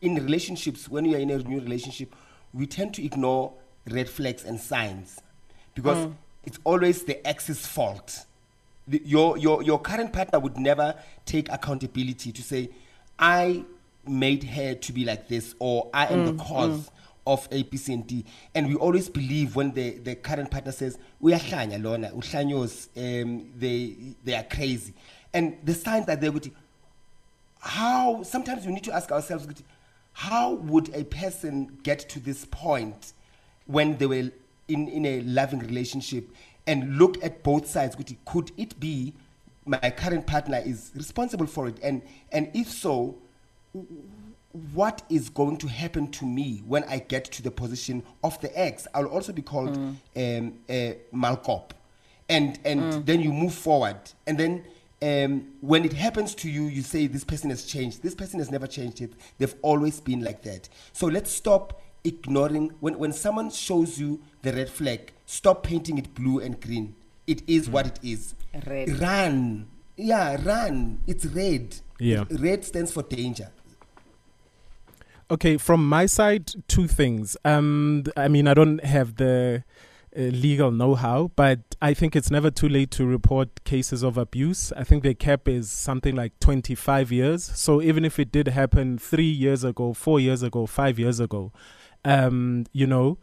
in 0.00 0.14
relationships 0.14 0.88
when 0.88 1.04
you 1.04 1.16
are 1.16 1.20
in 1.20 1.30
a 1.30 1.38
new 1.38 1.60
relationship, 1.60 2.14
we 2.52 2.66
tend 2.66 2.94
to 2.94 3.04
ignore 3.04 3.52
red 3.90 4.08
flags 4.08 4.44
and 4.44 4.60
signs 4.60 5.20
because 5.74 6.06
mm. 6.06 6.14
it's 6.44 6.58
always 6.64 7.04
the 7.04 7.26
ex's 7.26 7.66
fault. 7.66 8.24
The, 8.86 9.00
your 9.04 9.36
your 9.38 9.62
your 9.62 9.80
current 9.80 10.12
partner 10.12 10.38
would 10.38 10.56
never 10.58 10.94
take 11.26 11.50
accountability 11.50 12.32
to 12.32 12.42
say, 12.42 12.70
I 13.18 13.64
made 14.06 14.44
her 14.44 14.74
to 14.74 14.92
be 14.92 15.04
like 15.04 15.28
this, 15.28 15.54
or 15.58 15.88
I 15.94 16.06
am 16.06 16.24
mm. 16.24 16.36
the 16.36 16.44
cause. 16.44 16.80
Mm 16.80 16.90
of 17.28 17.46
A, 17.52 17.62
B, 17.62 17.76
C, 17.76 17.92
and 17.92 18.06
D. 18.06 18.24
And 18.54 18.68
we 18.68 18.74
always 18.74 19.08
believe 19.08 19.54
when 19.54 19.72
the, 19.72 19.98
the 19.98 20.14
current 20.14 20.50
partner 20.50 20.72
says, 20.72 20.98
we 21.20 21.34
are 21.34 21.40
lona, 21.78 22.10
um, 22.10 22.22
they, 23.56 23.96
they 24.24 24.34
are 24.34 24.42
crazy. 24.44 24.94
And 25.34 25.58
the 25.62 25.74
signs 25.74 26.06
that 26.06 26.20
they 26.22 26.30
would, 26.30 26.50
how, 27.60 28.22
sometimes 28.22 28.64
we 28.66 28.72
need 28.72 28.84
to 28.84 28.92
ask 28.94 29.12
ourselves, 29.12 29.46
how 30.14 30.54
would 30.54 30.92
a 30.94 31.04
person 31.04 31.78
get 31.82 32.00
to 32.08 32.18
this 32.18 32.46
point 32.46 33.12
when 33.66 33.98
they 33.98 34.06
were 34.06 34.30
in, 34.68 34.88
in 34.88 35.04
a 35.04 35.20
loving 35.20 35.60
relationship 35.60 36.30
and 36.66 36.96
look 36.96 37.22
at 37.22 37.42
both 37.42 37.68
sides? 37.68 37.94
Could 38.24 38.52
it 38.56 38.80
be 38.80 39.12
my 39.66 39.90
current 39.90 40.26
partner 40.26 40.62
is 40.64 40.90
responsible 40.96 41.46
for 41.46 41.68
it? 41.68 41.76
And, 41.82 42.00
and 42.32 42.50
if 42.54 42.70
so, 42.70 43.16
what 44.72 45.02
is 45.08 45.28
going 45.28 45.56
to 45.58 45.68
happen 45.68 46.10
to 46.12 46.26
me 46.26 46.62
when 46.66 46.84
I 46.84 46.98
get 46.98 47.24
to 47.32 47.42
the 47.42 47.50
position 47.50 48.02
of 48.22 48.40
the 48.40 48.58
ex? 48.58 48.86
I'll 48.94 49.06
also 49.06 49.32
be 49.32 49.42
called 49.42 49.76
mm. 49.76 50.38
um, 50.38 50.54
uh, 50.68 50.94
Malkop. 51.14 51.70
And, 52.28 52.58
and 52.64 52.80
mm. 52.80 53.06
then 53.06 53.20
you 53.20 53.32
move 53.32 53.54
forward. 53.54 53.98
And 54.26 54.38
then 54.38 54.64
um, 55.00 55.46
when 55.60 55.84
it 55.84 55.92
happens 55.92 56.34
to 56.36 56.50
you, 56.50 56.64
you 56.64 56.82
say, 56.82 57.06
This 57.06 57.24
person 57.24 57.50
has 57.50 57.64
changed. 57.64 58.02
This 58.02 58.14
person 58.14 58.38
has 58.38 58.50
never 58.50 58.66
changed 58.66 59.00
it. 59.00 59.12
They've 59.38 59.54
always 59.62 60.00
been 60.00 60.22
like 60.22 60.42
that. 60.42 60.68
So 60.92 61.06
let's 61.06 61.30
stop 61.30 61.80
ignoring. 62.04 62.72
When, 62.80 62.98
when 62.98 63.12
someone 63.12 63.50
shows 63.50 63.98
you 63.98 64.20
the 64.42 64.52
red 64.52 64.68
flag, 64.68 65.12
stop 65.26 65.62
painting 65.62 65.98
it 65.98 66.14
blue 66.14 66.40
and 66.40 66.60
green. 66.60 66.96
It 67.26 67.42
is 67.46 67.68
mm. 67.68 67.72
what 67.72 67.86
it 67.86 67.98
is. 68.02 68.34
Red. 68.66 69.00
Run. 69.00 69.68
Yeah, 69.96 70.36
run. 70.44 71.02
It's 71.06 71.26
red. 71.26 71.76
Yeah. 71.98 72.24
Red 72.30 72.64
stands 72.64 72.92
for 72.92 73.02
danger. 73.02 73.50
Okay, 75.30 75.58
from 75.58 75.86
my 75.86 76.06
side, 76.06 76.50
two 76.68 76.86
things. 76.86 77.36
Um, 77.44 78.04
I 78.16 78.28
mean, 78.28 78.48
I 78.48 78.54
don't 78.54 78.82
have 78.82 79.16
the 79.16 79.62
uh, 80.16 80.20
legal 80.20 80.70
know-how, 80.70 81.32
but 81.36 81.60
I 81.82 81.92
think 81.92 82.16
it's 82.16 82.30
never 82.30 82.50
too 82.50 82.68
late 82.68 82.90
to 82.92 83.04
report 83.04 83.62
cases 83.64 84.02
of 84.02 84.16
abuse. 84.16 84.72
I 84.72 84.84
think 84.84 85.02
the 85.02 85.14
cap 85.14 85.46
is 85.46 85.70
something 85.70 86.16
like 86.16 86.40
25 86.40 87.12
years. 87.12 87.44
So 87.44 87.82
even 87.82 88.06
if 88.06 88.18
it 88.18 88.32
did 88.32 88.48
happen 88.48 88.96
three 88.96 89.30
years 89.30 89.64
ago, 89.64 89.92
four 89.92 90.18
years 90.18 90.42
ago, 90.42 90.64
five 90.64 90.98
years 90.98 91.20
ago, 91.20 91.52
um, 92.06 92.64
you 92.72 92.86
know, 92.86 93.18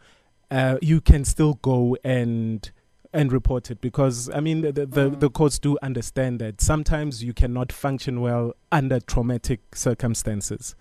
uh, 0.51 0.77
you 0.83 1.01
can 1.01 1.25
still 1.25 1.55
go 1.55 1.97
and 2.03 2.71
and 3.13 3.31
report 3.31 3.71
it 3.71 3.79
because 3.79 4.29
I 4.29 4.41
mean 4.41 4.61
the 4.61 4.71
the, 4.73 4.85
mm. 4.85 5.19
the, 5.19 5.29
courts 5.29 5.57
do 5.57 5.77
understand 5.81 6.39
that 6.41 6.59
sometimes 6.59 7.23
you 7.23 7.33
cannot 7.33 7.71
function 7.71 8.19
well 8.19 8.53
under 8.71 8.99
traumatic 8.99 9.73
circumstances. 9.73 10.75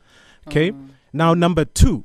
Okay. 0.49 0.73
Mm. 0.73 0.89
Now, 1.15 1.33
number 1.33 1.65
two, 1.65 2.05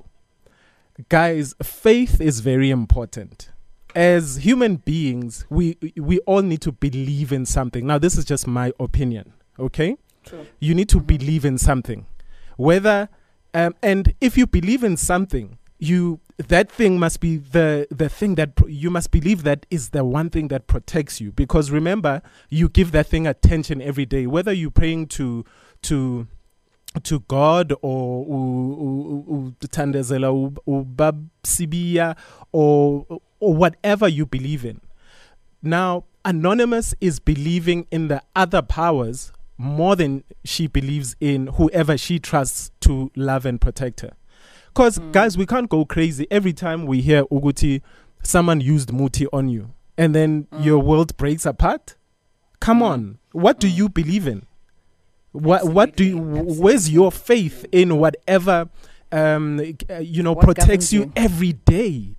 guys, 1.10 1.56
faith 1.64 2.22
is 2.22 2.42
very 2.42 2.70
important. 2.70 3.50
As 3.96 4.38
human 4.38 4.76
beings, 4.76 5.48
we 5.50 5.78
we 5.98 6.20
all 6.20 6.44
need 6.44 6.62
to 6.62 6.72
believe 6.72 7.32
in 7.34 7.48
something. 7.48 7.88
Now, 7.88 7.98
this 7.98 8.16
is 8.20 8.24
just 8.24 8.46
my 8.46 8.72
opinion. 8.80 9.34
Okay. 9.58 9.98
True. 10.24 10.46
You 10.60 10.76
need 10.76 10.90
to 10.90 11.00
believe 11.00 11.44
in 11.44 11.58
something, 11.58 12.06
whether 12.56 13.10
um, 13.56 13.74
and 13.82 14.14
if 14.22 14.38
you 14.38 14.46
believe 14.46 14.84
in 14.84 14.96
something, 14.96 15.58
you 15.80 16.20
that 16.38 16.72
thing 16.72 17.00
must 17.00 17.20
be 17.20 17.38
the 17.38 17.88
the 17.90 18.10
thing 18.10 18.36
that 18.36 18.52
you 18.68 18.92
must 18.92 19.10
believe 19.10 19.42
that 19.42 19.66
is 19.72 19.90
the 19.90 20.06
one 20.06 20.30
thing 20.30 20.50
that 20.50 20.68
protects 20.68 21.20
you 21.20 21.32
because 21.32 21.72
remember 21.72 22.22
you 22.50 22.70
give 22.70 22.92
that 22.92 23.08
thing 23.08 23.26
attention 23.28 23.82
every 23.82 24.06
day 24.06 24.26
whether 24.26 24.54
you're 24.54 24.72
praying 24.72 25.06
to 25.08 25.44
to 25.82 26.28
to 27.04 27.20
God 27.28 27.74
or 27.82 28.26
uthandazela 29.62 30.30
ubabsibiya 30.68 32.16
or 32.52 33.06
or 33.40 33.54
whatever 33.54 34.08
you 34.08 34.26
believe 34.26 34.66
in. 34.66 34.82
Now, 35.62 36.06
Anonymous 36.26 36.94
is 37.00 37.20
believing 37.20 37.88
in 37.92 38.08
the 38.08 38.22
other 38.36 38.62
powers 38.62 39.32
more 39.58 39.96
than 39.96 40.24
she 40.44 40.68
believes 40.68 41.16
in 41.20 41.48
whoever 41.48 41.98
she 41.98 42.20
trusts 42.20 42.72
to 42.82 43.12
love 43.16 43.46
and 43.46 43.60
protect 43.60 44.02
her. 44.02 44.12
Because, 44.68 45.00
mm. 45.00 45.12
guys, 45.12 45.38
we 45.38 45.46
can't 45.46 45.70
go 45.70 45.86
crazy 45.86 46.28
every 46.32 46.54
time 46.54 46.86
we 46.86 47.02
hear 47.02 47.24
Uguti, 47.26 47.82
someone 48.24 48.62
used 48.62 48.94
Muti 48.94 49.28
on 49.34 49.50
you, 49.50 49.72
and 49.98 50.16
then 50.16 50.46
mm. 50.46 50.64
your 50.64 50.80
world 50.80 51.16
breaks 51.18 51.46
apart. 51.46 51.96
Come 52.60 52.80
mm. 52.80 52.84
on, 52.84 53.20
what 53.32 53.60
do 53.60 53.68
hmm. 53.68 53.76
you 53.76 53.90
believe 53.90 54.28
in? 54.28 54.46
What 55.32 55.66
what 55.66 55.96
do 55.96 56.04
you, 56.04 56.18
where's 56.18 56.90
your 56.90 57.12
faith 57.12 57.66
in 57.72 57.98
whatever 57.98 58.70
um 59.12 59.60
you 60.00 60.24
know 60.24 60.34
what 60.34 60.46
protects 60.46 60.92
you, 60.94 61.02
you 61.02 61.14
every 61.16 61.54
day? 61.54 62.16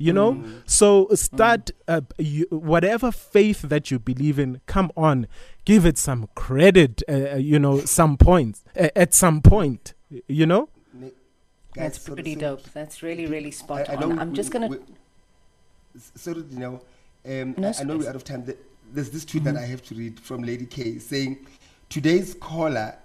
You 0.00 0.12
know, 0.12 0.34
mm. 0.34 0.62
so 0.64 1.08
start 1.14 1.72
mm. 1.88 1.96
uh, 1.96 2.00
you, 2.18 2.46
whatever 2.50 3.10
faith 3.10 3.62
that 3.62 3.90
you 3.90 3.98
believe 3.98 4.38
in. 4.38 4.60
Come 4.66 4.92
on, 4.96 5.26
give 5.64 5.84
it 5.84 5.98
some 5.98 6.28
credit. 6.36 7.02
Uh, 7.08 7.12
uh 7.32 7.36
you 7.36 7.58
know, 7.58 7.80
some 7.80 8.16
points 8.16 8.62
uh, 8.78 8.90
at 8.94 9.12
some 9.12 9.40
point. 9.40 9.94
You 10.28 10.46
know? 10.46 10.68
Ne- 10.94 11.10
That's 11.74 11.98
pretty 11.98 12.34
sorry. 12.34 12.56
dope. 12.56 12.72
That's 12.72 13.02
really, 13.02 13.26
really 13.26 13.50
spot 13.50 13.90
I, 13.90 13.94
I 13.94 13.96
know 13.96 14.12
on. 14.12 14.18
I'm 14.20 14.30
we- 14.30 14.36
just 14.36 14.52
gonna. 14.52 14.68
we- 14.68 14.78
s- 15.96 16.12
Sorry, 16.14 16.44
you 16.48 16.58
know, 16.58 16.80
um, 17.26 17.56
No 17.58 17.68
I, 17.68 17.80
I 17.80 17.82
know 17.82 17.98
we're 17.98 18.08
out 18.08 18.14
of 18.14 18.22
time. 18.22 18.46
There's 18.92 19.10
this 19.10 19.24
tweet 19.24 19.42
that 19.44 19.56
I 19.56 19.66
have 19.66 19.82
to 19.82 19.96
read 19.96 20.20
from 20.20 20.44
Lady 20.44 20.64
K 20.64 20.98
saying, 20.98 21.44
"Today's 21.88 22.34
caller 22.34 22.98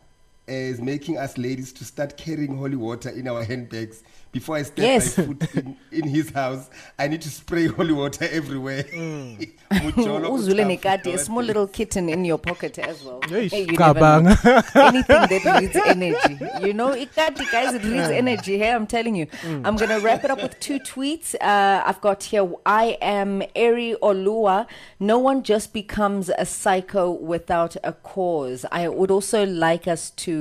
is 0.48 0.82
making 0.82 1.18
us 1.18 1.38
ladies 1.38 1.72
to 1.74 1.86
start 1.86 2.18
carrying 2.18 2.58
holy 2.58 2.76
water 2.76 3.10
in 3.10 3.28
our 3.28 3.44
handbags. 3.44 4.04
Before 4.32 4.56
I 4.56 4.64
step 4.64 4.84
Yes. 4.84 5.18
my 5.18 5.26
foot 5.26 5.56
in, 5.56 5.78
in 5.92 6.08
his 6.08 6.32
house, 6.32 6.68
I 6.98 7.08
need 7.08 7.22
to 7.22 7.30
spray 7.30 7.68
holy 7.68 7.94
water 7.94 8.28
everywhere." 8.32 8.84
Mm. 8.84 9.52
Mujolo 9.72 10.32
Uzule 10.34 10.64
utafu 10.64 10.68
nekati, 10.68 11.14
a 11.14 11.18
small 11.20 11.44
little 11.44 11.68
kitten 11.68 12.10
in 12.10 12.26
your 12.26 12.40
pocket 12.40 12.80
as 12.80 13.04
well. 13.04 13.20
Eish, 13.22 13.52
Hey, 13.52 13.66
you 13.66 13.78
know. 13.78 13.94
Anything 14.76 15.06
that 15.06 15.60
reads 15.62 15.76
energy. 15.76 16.40
You 16.66 16.74
know, 16.74 16.90
ikati, 16.96 17.52
guys, 17.52 17.76
it 17.76 17.84
reads 17.84 18.08
mm. 18.08 18.18
energy. 18.18 18.58
Hey, 18.58 18.72
I'm 18.72 18.88
telling 18.88 19.16
you. 19.16 19.28
Mm. 19.28 19.68
I'm 19.68 19.76
going 19.76 19.90
to 19.90 20.00
wrap 20.00 20.24
it 20.24 20.32
up 20.32 20.42
with 20.42 20.60
two 20.60 20.80
tweets. 20.80 21.36
Uh, 21.36 21.84
I've 21.86 22.02
got 22.02 22.24
here, 22.24 22.52
I 22.66 22.98
am 23.02 23.44
Eri 23.56 23.96
Olua. 24.02 24.66
No 25.00 25.20
one 25.20 25.44
just 25.44 25.74
becomes 25.74 26.30
a 26.30 26.46
psycho 26.46 27.12
without 27.12 27.76
a 27.84 27.94
cause. 27.94 28.66
I 28.72 28.88
would 28.88 29.12
also 29.12 29.46
like 29.46 29.88
us 29.88 30.10
to 30.26 30.33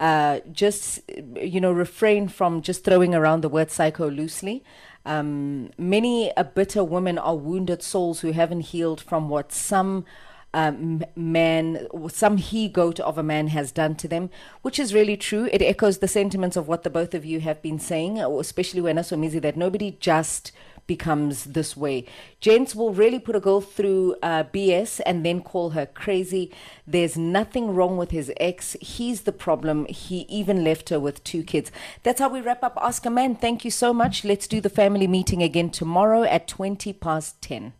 uh, 0.00 0.40
just, 0.52 1.00
you 1.36 1.60
know, 1.60 1.72
refrain 1.72 2.28
from 2.28 2.62
just 2.62 2.84
throwing 2.84 3.14
around 3.14 3.42
the 3.42 3.48
word 3.48 3.70
psycho 3.70 4.10
loosely. 4.10 4.62
Um, 5.06 5.70
many 5.76 6.32
a 6.36 6.44
bitter 6.44 6.82
woman 6.82 7.18
are 7.18 7.36
wounded 7.36 7.82
souls 7.82 8.20
who 8.20 8.32
haven't 8.32 8.62
healed 8.72 9.00
from 9.00 9.28
what 9.28 9.52
some 9.52 10.04
um, 10.54 11.02
man, 11.16 11.88
some 12.08 12.36
he 12.36 12.68
goat 12.68 13.00
of 13.00 13.18
a 13.18 13.22
man 13.22 13.48
has 13.48 13.72
done 13.72 13.96
to 13.96 14.08
them, 14.08 14.30
which 14.62 14.78
is 14.78 14.94
really 14.94 15.16
true. 15.16 15.48
It 15.52 15.60
echoes 15.60 15.98
the 15.98 16.08
sentiments 16.08 16.56
of 16.56 16.68
what 16.68 16.84
the 16.84 16.90
both 16.90 17.12
of 17.12 17.24
you 17.24 17.40
have 17.40 17.60
been 17.60 17.80
saying, 17.80 18.20
especially 18.20 18.80
when 18.80 18.96
Asomizi, 18.96 19.42
that 19.42 19.56
nobody 19.56 19.96
just 19.98 20.52
becomes 20.86 21.44
this 21.44 21.76
way. 21.76 22.04
Gents 22.40 22.74
will 22.74 22.92
really 22.92 23.18
put 23.18 23.36
a 23.36 23.40
girl 23.40 23.60
through 23.60 24.16
uh, 24.22 24.44
BS 24.44 25.00
and 25.06 25.24
then 25.24 25.40
call 25.40 25.70
her 25.70 25.86
crazy. 25.86 26.52
There's 26.86 27.16
nothing 27.16 27.74
wrong 27.74 27.96
with 27.96 28.10
his 28.10 28.32
ex. 28.38 28.76
He's 28.80 29.22
the 29.22 29.32
problem. 29.32 29.86
He 29.86 30.26
even 30.28 30.64
left 30.64 30.88
her 30.90 31.00
with 31.00 31.24
two 31.24 31.42
kids. 31.42 31.70
That's 32.02 32.20
how 32.20 32.28
we 32.28 32.40
wrap 32.40 32.62
up 32.62 32.78
Ask 32.80 33.06
a 33.06 33.10
Man. 33.10 33.34
Thank 33.34 33.64
you 33.64 33.70
so 33.70 33.92
much. 33.92 34.24
Let's 34.24 34.46
do 34.46 34.60
the 34.60 34.70
family 34.70 35.06
meeting 35.06 35.42
again 35.42 35.70
tomorrow 35.70 36.22
at 36.24 36.48
20 36.48 36.92
past 36.94 37.40
10. 37.42 37.72